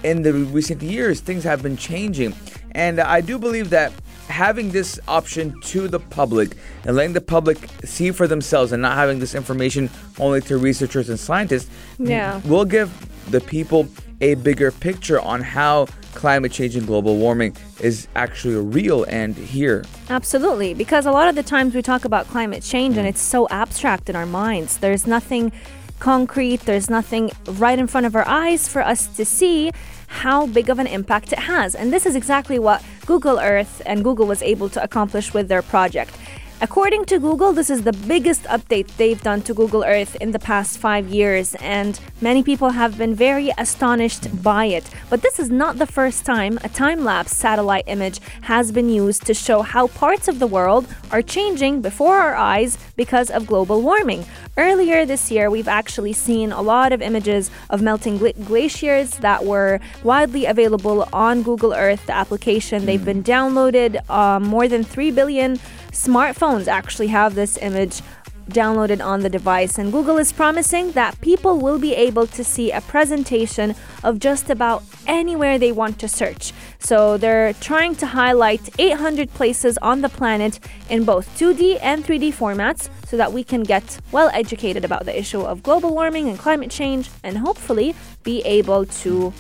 in 0.03 0.23
the 0.23 0.33
recent 0.33 0.81
years 0.83 1.21
things 1.21 1.45
have 1.45 1.63
been 1.63 1.77
changing, 1.77 2.33
and 2.73 3.01
I 3.01 3.21
do 3.21 3.39
believe 3.39 3.69
that 3.69 3.93
having 4.31 4.71
this 4.71 4.99
option 5.09 5.61
to 5.63 5.89
the 5.89 5.99
public 6.01 6.57
and 6.85 6.97
letting 6.97 7.13
the 7.13 7.21
public 7.21 7.59
see 7.85 8.11
for 8.11 8.27
themselves 8.27 8.73
and 8.73 8.81
not 8.81 8.97
having 8.97 9.19
this 9.19 9.35
information 9.35 9.91
only 10.19 10.41
to 10.41 10.57
researchers 10.57 11.09
and 11.09 11.19
scientists 11.19 11.69
Yeah. 11.99 12.41
will 12.45 12.65
give 12.65 12.91
the 13.31 13.41
people 13.41 13.89
a 14.21 14.35
bigger 14.35 14.71
picture 14.71 15.21
on 15.21 15.41
how 15.41 15.87
climate 16.15 16.53
change 16.53 16.77
and 16.77 16.87
global 16.87 17.17
warming 17.17 17.57
is 17.81 18.09
actually 18.17 18.57
real 18.57 19.05
and 19.05 19.37
here. 19.37 19.85
Absolutely, 20.09 20.75
because 20.75 21.07
a 21.07 21.13
lot 21.13 21.29
of 21.29 21.35
the 21.35 21.43
times 21.43 21.75
we 21.75 21.83
talk 21.83 22.05
about 22.05 22.27
climate 22.29 22.63
change 22.63 22.97
and 22.97 23.07
mm. 23.07 23.11
it's 23.11 23.21
so 23.21 23.49
abstract 23.49 24.11
in 24.11 24.17
our 24.17 24.27
minds. 24.27 24.79
There's 24.79 25.07
nothing 25.07 25.53
concrete, 26.01 26.63
there's 26.63 26.91
nothing 26.91 27.31
right 27.47 27.79
in 27.79 27.87
front 27.87 28.07
of 28.07 28.17
our 28.17 28.27
eyes 28.27 28.67
for 28.67 28.83
us 28.83 29.07
to 29.17 29.25
see 29.25 29.71
how 30.09 30.47
big 30.47 30.69
of 30.69 30.79
an 30.79 30.87
impact 30.87 31.33
it 31.33 31.39
has. 31.39 31.75
And 31.75 31.93
this 31.93 32.05
is 32.05 32.17
exactly 32.17 32.59
what 32.59 32.83
Google 33.07 33.39
Earth 33.39 33.81
and 33.87 34.03
Google 34.03 34.27
was 34.27 34.43
able 34.43 34.69
to 34.71 34.83
accomplish 34.83 35.33
with 35.33 35.49
their 35.49 35.63
project. 35.63 36.17
According 36.63 37.07
to 37.07 37.19
Google, 37.19 37.55
this 37.55 37.71
is 37.71 37.85
the 37.85 37.93
biggest 37.95 38.43
update 38.43 38.87
they've 38.99 39.23
done 39.23 39.41
to 39.43 39.55
Google 39.55 39.83
Earth 39.83 40.15
in 40.17 40.33
the 40.33 40.39
past 40.39 40.77
five 40.77 41.09
years, 41.09 41.55
and 41.55 41.99
many 42.21 42.43
people 42.43 42.69
have 42.69 42.99
been 42.99 43.15
very 43.15 43.51
astonished 43.57 44.43
by 44.43 44.67
it. 44.67 44.85
But 45.09 45.23
this 45.23 45.39
is 45.39 45.49
not 45.49 45.79
the 45.79 45.87
first 45.87 46.27
time 46.27 46.59
a 46.63 46.69
time 46.69 47.03
lapse 47.03 47.35
satellite 47.35 47.85
image 47.87 48.21
has 48.43 48.73
been 48.73 48.91
used 48.91 49.25
to 49.25 49.33
show 49.33 49.63
how 49.63 49.87
parts 49.87 50.29
of 50.29 50.39
the 50.39 50.47
world 50.47 50.87
are 51.11 51.23
changing 51.23 51.81
before 51.81 52.19
our 52.19 52.37
eyes 52.37 52.77
because 52.95 53.31
of 53.31 53.47
global 53.47 53.81
warming. 53.81 54.27
Earlier 54.59 55.07
this 55.07 55.31
year, 55.31 55.49
we've 55.49 55.67
actually 55.67 56.13
seen 56.13 56.53
a 56.53 56.61
lot 56.61 56.93
of 56.93 57.01
images 57.01 57.51
of 57.71 57.81
melting 57.81 58.19
gla- 58.19 58.35
glaciers 58.35 59.13
that 59.21 59.47
were 59.47 59.81
widely 60.05 60.45
available 60.45 61.09
on 61.11 61.43
Google 61.43 61.73
Earth, 61.73 62.05
the 62.05 62.15
application. 62.15 62.85
They've 62.85 63.03
been 63.03 63.25
downloaded. 63.25 63.99
Um, 64.11 64.43
more 64.43 64.69
than 64.69 64.85
3 64.85 65.11
billion 65.13 65.59
smartphones 65.93 66.67
actually 66.67 67.09
have 67.09 67.35
this 67.35 67.57
image 67.59 68.03
downloaded 68.51 69.05
on 69.05 69.21
the 69.21 69.29
device. 69.29 69.79
And 69.79 69.93
Google 69.93 70.19
is 70.19 70.33
promising 70.33 70.93
that 70.93 71.21
people 71.21 71.59
will 71.59 71.79
be 71.79 71.95
able 71.95 72.27
to 72.27 72.45
see 72.45 72.71
a 72.71 72.81
presentation 72.81 73.75
of 74.03 74.19
just 74.19 74.51
about 74.51 74.83
anywhere 75.07 75.59
they 75.59 75.73
want 75.73 75.99
to 76.01 76.09
search. 76.09 76.53
So 76.79 77.17
they're 77.17 77.53
trying 77.55 77.95
to 77.97 78.07
highlight 78.07 78.69
800 78.79 79.33
places 79.35 79.79
on 79.79 80.01
the 80.01 80.09
planet 80.09 80.59
in 80.89 81.05
both 81.05 81.39
2D 81.39 81.79
and 81.81 82.05
3D 82.05 82.35
formats 82.35 82.89
so 83.07 83.17
that 83.17 83.33
we 83.33 83.45
can 83.45 83.63
get 83.63 83.99
well 84.13 84.31
educated 84.33 84.85
about 84.85 85.05
the 85.05 85.19
issue 85.19 85.41
of 85.41 85.63
global 85.63 85.95
warming 85.95 86.29
and 86.29 86.39
climate 86.39 86.71
change 86.71 87.11
and 87.23 87.39
hopefully 87.39 87.95
be 88.23 88.41
able 88.43 88.85
to 88.87 89.33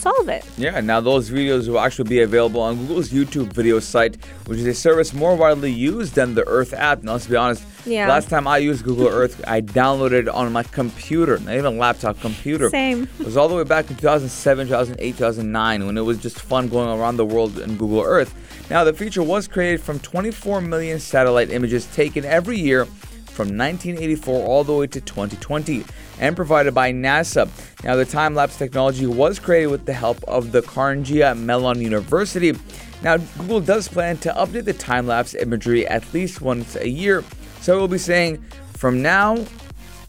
solve 0.00 0.28
it. 0.28 0.44
Yeah, 0.56 0.80
now 0.80 1.00
those 1.00 1.30
videos 1.30 1.68
will 1.68 1.80
actually 1.80 2.08
be 2.08 2.20
available 2.20 2.60
on 2.60 2.76
Google's 2.76 3.10
YouTube 3.10 3.52
video 3.52 3.78
site, 3.80 4.16
which 4.46 4.58
is 4.58 4.66
a 4.66 4.74
service 4.74 5.12
more 5.12 5.36
widely 5.36 5.70
used 5.70 6.14
than 6.14 6.34
the 6.34 6.46
Earth 6.48 6.72
app. 6.72 7.02
Now, 7.02 7.12
let's 7.12 7.26
be 7.26 7.36
honest. 7.36 7.64
Yeah. 7.86 8.08
Last 8.08 8.28
time 8.28 8.46
I 8.46 8.58
used 8.58 8.84
Google 8.84 9.08
Earth, 9.08 9.42
I 9.46 9.60
downloaded 9.60 10.20
it 10.20 10.28
on 10.28 10.52
my 10.52 10.62
computer, 10.62 11.38
not 11.38 11.54
even 11.54 11.78
laptop, 11.78 12.20
computer. 12.20 12.68
Same. 12.70 13.08
It 13.18 13.26
was 13.26 13.36
all 13.36 13.48
the 13.48 13.54
way 13.54 13.64
back 13.64 13.90
in 13.90 13.96
2007, 13.96 14.66
2008, 14.68 15.16
2009 15.16 15.86
when 15.86 15.96
it 15.96 16.02
was 16.02 16.18
just 16.18 16.40
fun 16.40 16.68
going 16.68 16.88
around 16.88 17.16
the 17.16 17.26
world 17.26 17.58
in 17.58 17.76
Google 17.76 18.02
Earth. 18.02 18.34
Now, 18.70 18.84
the 18.84 18.92
feature 18.92 19.22
was 19.22 19.48
created 19.48 19.80
from 19.80 19.98
24 20.00 20.60
million 20.60 20.98
satellite 20.98 21.50
images 21.50 21.86
taken 21.94 22.24
every 22.24 22.58
year 22.58 22.86
from 23.40 23.56
1984 23.56 24.46
all 24.46 24.64
the 24.64 24.74
way 24.74 24.86
to 24.86 25.00
2020 25.00 25.82
and 26.18 26.36
provided 26.36 26.74
by 26.74 26.92
NASA. 26.92 27.48
Now, 27.82 27.96
the 27.96 28.04
time 28.04 28.34
lapse 28.34 28.58
technology 28.58 29.06
was 29.06 29.38
created 29.38 29.68
with 29.68 29.86
the 29.86 29.94
help 29.94 30.22
of 30.24 30.52
the 30.52 30.60
Carnegie 30.60 31.22
Mellon 31.32 31.80
University. 31.80 32.52
Now, 33.02 33.16
Google 33.38 33.62
does 33.62 33.88
plan 33.88 34.18
to 34.18 34.32
update 34.34 34.66
the 34.66 34.74
time 34.74 35.06
lapse 35.06 35.34
imagery 35.34 35.88
at 35.88 36.12
least 36.12 36.42
once 36.42 36.76
a 36.76 36.86
year, 36.86 37.24
so 37.62 37.78
we'll 37.78 37.88
be 37.88 37.96
saying 37.96 38.44
from 38.74 39.00
now 39.00 39.42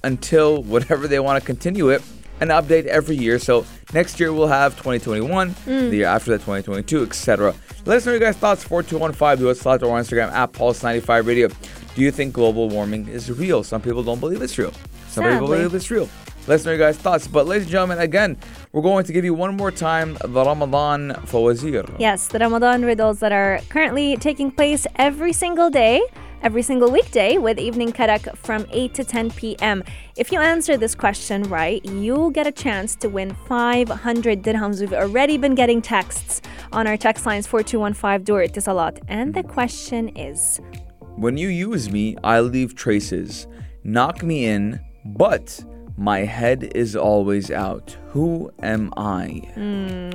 until 0.03 0.61
whatever 0.63 1.07
they 1.07 1.21
want 1.21 1.39
to 1.39 1.45
continue 1.45 1.87
it, 1.87 2.01
an 2.41 2.49
update 2.49 2.85
every 2.85 3.15
year. 3.15 3.39
So 3.39 3.65
next 3.93 4.19
year 4.19 4.33
we'll 4.33 4.47
have 4.47 4.73
2021, 4.73 5.51
mm. 5.51 5.89
the 5.89 5.95
year 5.95 6.07
after 6.07 6.31
that 6.31 6.39
2022, 6.39 7.03
etc. 7.03 7.55
Let 7.85 7.97
us 7.97 8.05
know 8.05 8.11
your 8.11 8.19
guys' 8.19 8.35
thoughts. 8.35 8.63
4215 8.65 9.41
do 9.41 9.49
us 9.49 9.61
slide 9.61 9.79
to 9.79 9.89
our 9.89 10.01
Instagram 10.01 10.31
at 10.31 10.51
Pulse95 10.51 11.25
Radio. 11.25 11.47
Do 11.95 12.01
you 12.01 12.11
think 12.11 12.33
global 12.33 12.69
warming 12.69 13.07
is 13.09 13.29
real? 13.29 13.63
Some 13.63 13.81
people 13.81 14.01
don't 14.01 14.19
believe 14.19 14.41
it's 14.41 14.57
real. 14.57 14.73
Some 15.09 15.25
people 15.25 15.47
believe 15.47 15.73
it's 15.73 15.91
real. 15.91 16.07
Let 16.47 16.55
us 16.55 16.65
know 16.65 16.71
your 16.71 16.79
guys' 16.79 16.97
thoughts. 16.97 17.27
But 17.27 17.47
ladies 17.47 17.63
and 17.63 17.71
gentlemen, 17.71 17.99
again, 17.99 18.37
we're 18.71 18.81
going 18.81 19.03
to 19.03 19.13
give 19.13 19.25
you 19.25 19.33
one 19.33 19.55
more 19.57 19.71
time 19.71 20.17
the 20.23 20.43
Ramadan 20.43 21.11
Fawazir. 21.27 21.93
Yes, 21.99 22.29
the 22.29 22.39
Ramadan 22.39 22.83
riddles 22.83 23.19
that 23.19 23.31
are 23.31 23.59
currently 23.69 24.15
taking 24.17 24.51
place 24.51 24.87
every 24.95 25.33
single 25.33 25.69
day, 25.69 26.01
every 26.41 26.63
single 26.63 26.89
weekday, 26.89 27.37
with 27.37 27.59
evening 27.59 27.91
karak 27.91 28.35
from 28.37 28.65
8 28.71 28.93
to 28.95 29.03
10 29.03 29.31
p.m. 29.31 29.83
If 30.15 30.31
you 30.31 30.39
answer 30.39 30.77
this 30.77 30.95
question 30.95 31.43
right, 31.43 31.83
you'll 31.85 32.31
get 32.31 32.47
a 32.47 32.51
chance 32.51 32.95
to 32.95 33.09
win 33.09 33.35
500 33.47 34.41
dirhams. 34.41 34.79
We've 34.79 34.93
already 34.93 35.37
been 35.37 35.55
getting 35.55 35.81
texts 35.81 36.41
on 36.71 36.87
our 36.87 36.97
text 36.97 37.25
lines 37.25 37.45
4215 37.45 38.23
Dur 38.23 38.61
Salat. 38.61 38.99
And 39.09 39.33
the 39.33 39.43
question 39.43 40.07
is 40.17 40.59
When 41.21 41.37
you 41.37 41.49
use 41.49 41.91
me, 41.91 42.17
I 42.23 42.39
leave 42.39 42.73
traces. 42.73 43.45
Knock 43.83 44.23
me 44.23 44.45
in, 44.45 44.79
but 45.05 45.63
my 45.95 46.21
head 46.21 46.71
is 46.73 46.95
always 46.95 47.51
out. 47.51 47.95
Who 48.07 48.49
am 48.63 48.91
I? 48.97 49.43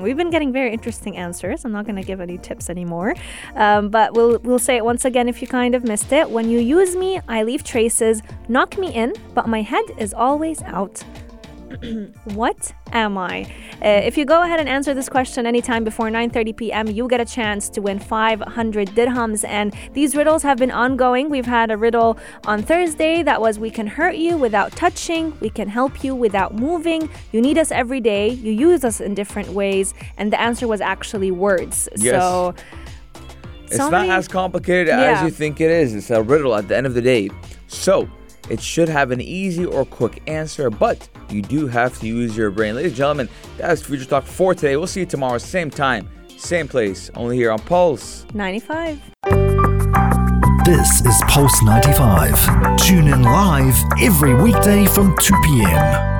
We've 0.03 0.17
been 0.17 0.31
getting 0.31 0.53
very 0.53 0.73
interesting 0.73 1.17
answers. 1.17 1.65
I'm 1.65 1.71
not 1.71 1.85
going 1.85 1.95
to 1.95 2.03
give 2.03 2.21
any 2.21 2.39
tips 2.39 2.69
anymore, 2.69 3.15
um, 3.55 3.89
but 3.89 4.15
we'll 4.15 4.41
we'll 4.41 4.59
say 4.59 4.77
it 4.77 4.85
once 4.85 5.05
again 5.05 5.29
if 5.29 5.41
you 5.41 5.47
kind 5.47 5.77
of 5.77 5.85
missed 5.85 6.11
it. 6.11 6.29
When 6.29 6.51
you 6.51 6.59
use 6.59 6.97
me, 6.97 7.21
I 7.29 7.45
leave 7.45 7.63
traces. 7.63 8.21
Knock 8.49 8.77
me 8.77 8.93
in, 8.93 9.15
but 9.33 9.47
my 9.47 9.63
head 9.63 9.85
is 9.99 10.13
always 10.13 10.61
out. 10.63 11.05
what 12.35 12.73
am 12.93 13.19
I? 13.19 13.43
Uh, 13.83 14.01
if 14.05 14.17
you 14.17 14.25
go 14.25 14.43
ahead 14.43 14.61
and 14.61 14.69
answer 14.69 14.95
this 14.95 15.09
question 15.09 15.47
anytime 15.47 15.85
before 15.85 16.09
9:30 16.09 16.57
p.m., 16.57 16.87
you 16.89 17.09
get 17.09 17.21
a 17.21 17.25
chance 17.25 17.69
to 17.71 17.81
win 17.81 17.99
500 17.99 18.89
dirhams. 18.91 19.45
And 19.47 19.75
these 19.93 20.15
riddles 20.17 20.43
have 20.43 20.59
been 20.59 20.71
ongoing. 20.71 21.29
We've 21.31 21.47
had 21.47 21.71
a 21.71 21.77
riddle 21.77 22.19
on 22.47 22.63
Thursday 22.63 23.23
that 23.23 23.41
was 23.41 23.59
"We 23.59 23.71
can 23.71 23.87
hurt 23.87 24.17
you 24.17 24.37
without 24.37 24.73
touching. 24.73 25.33
We 25.41 25.51
can 25.51 25.69
help 25.69 26.05
you 26.05 26.15
without 26.15 26.55
moving. 26.55 27.09
You 27.33 27.41
need 27.41 27.59
us 27.59 27.71
every 27.73 28.01
day. 28.01 28.29
You 28.31 28.53
use 28.53 28.85
us 28.85 29.01
in 29.01 29.15
different 29.15 29.49
ways." 29.51 29.95
And 30.19 30.33
the 30.33 30.41
answer 30.41 30.67
was 30.69 30.81
actually 30.81 31.31
words. 31.31 31.89
Yes. 31.97 32.23
So. 32.23 32.55
It's 33.67 33.77
so 33.79 33.91
not 33.91 34.03
many- 34.03 34.11
as 34.11 34.29
complicated 34.29 34.87
Yeah. 34.89 35.15
as 35.19 35.23
you 35.25 35.31
think 35.31 35.61
it 35.61 35.71
is. 35.73 35.93
It's 35.93 36.11
a 36.11 36.23
riddle 36.23 36.55
at 36.55 36.69
the 36.69 36.77
end 36.77 36.87
of 36.87 36.95
the 36.95 37.03
day. 37.03 37.31
So, 37.67 38.09
it 38.51 38.61
should 38.61 38.89
have 38.89 39.11
an 39.11 39.21
easy 39.21 39.65
or 39.65 39.85
quick 39.85 40.23
answer, 40.27 40.71
but 40.71 41.09
you 41.31 41.43
do 41.43 41.67
have 41.67 41.99
to 42.01 42.07
use 42.07 42.37
your 42.37 42.51
brain. 42.51 42.75
Ladies 42.75 42.93
and 42.93 42.97
gentlemen, 42.97 43.29
that's 43.57 43.83
Future 43.83 44.05
Talk 44.05 44.25
for 44.25 44.55
today. 44.55 44.77
We'll 44.77 44.87
see 44.87 45.01
you 45.01 45.07
tomorrow, 45.07 45.39
same 45.39 45.71
time, 45.71 46.09
same 46.37 46.69
place, 46.69 47.11
only 47.15 47.37
here 47.37 47.51
on 47.51 47.59
Pulse. 47.59 48.27
95. 48.35 49.01
This 50.65 51.01
is 51.07 51.23
Pulse 51.29 51.63
95. 51.63 52.77
Tune 52.79 53.09
in 53.09 53.23
live 53.23 53.77
every 54.01 54.35
weekday 54.35 54.87
from 54.87 55.17
2 55.19 55.35
p.m. 55.45 56.16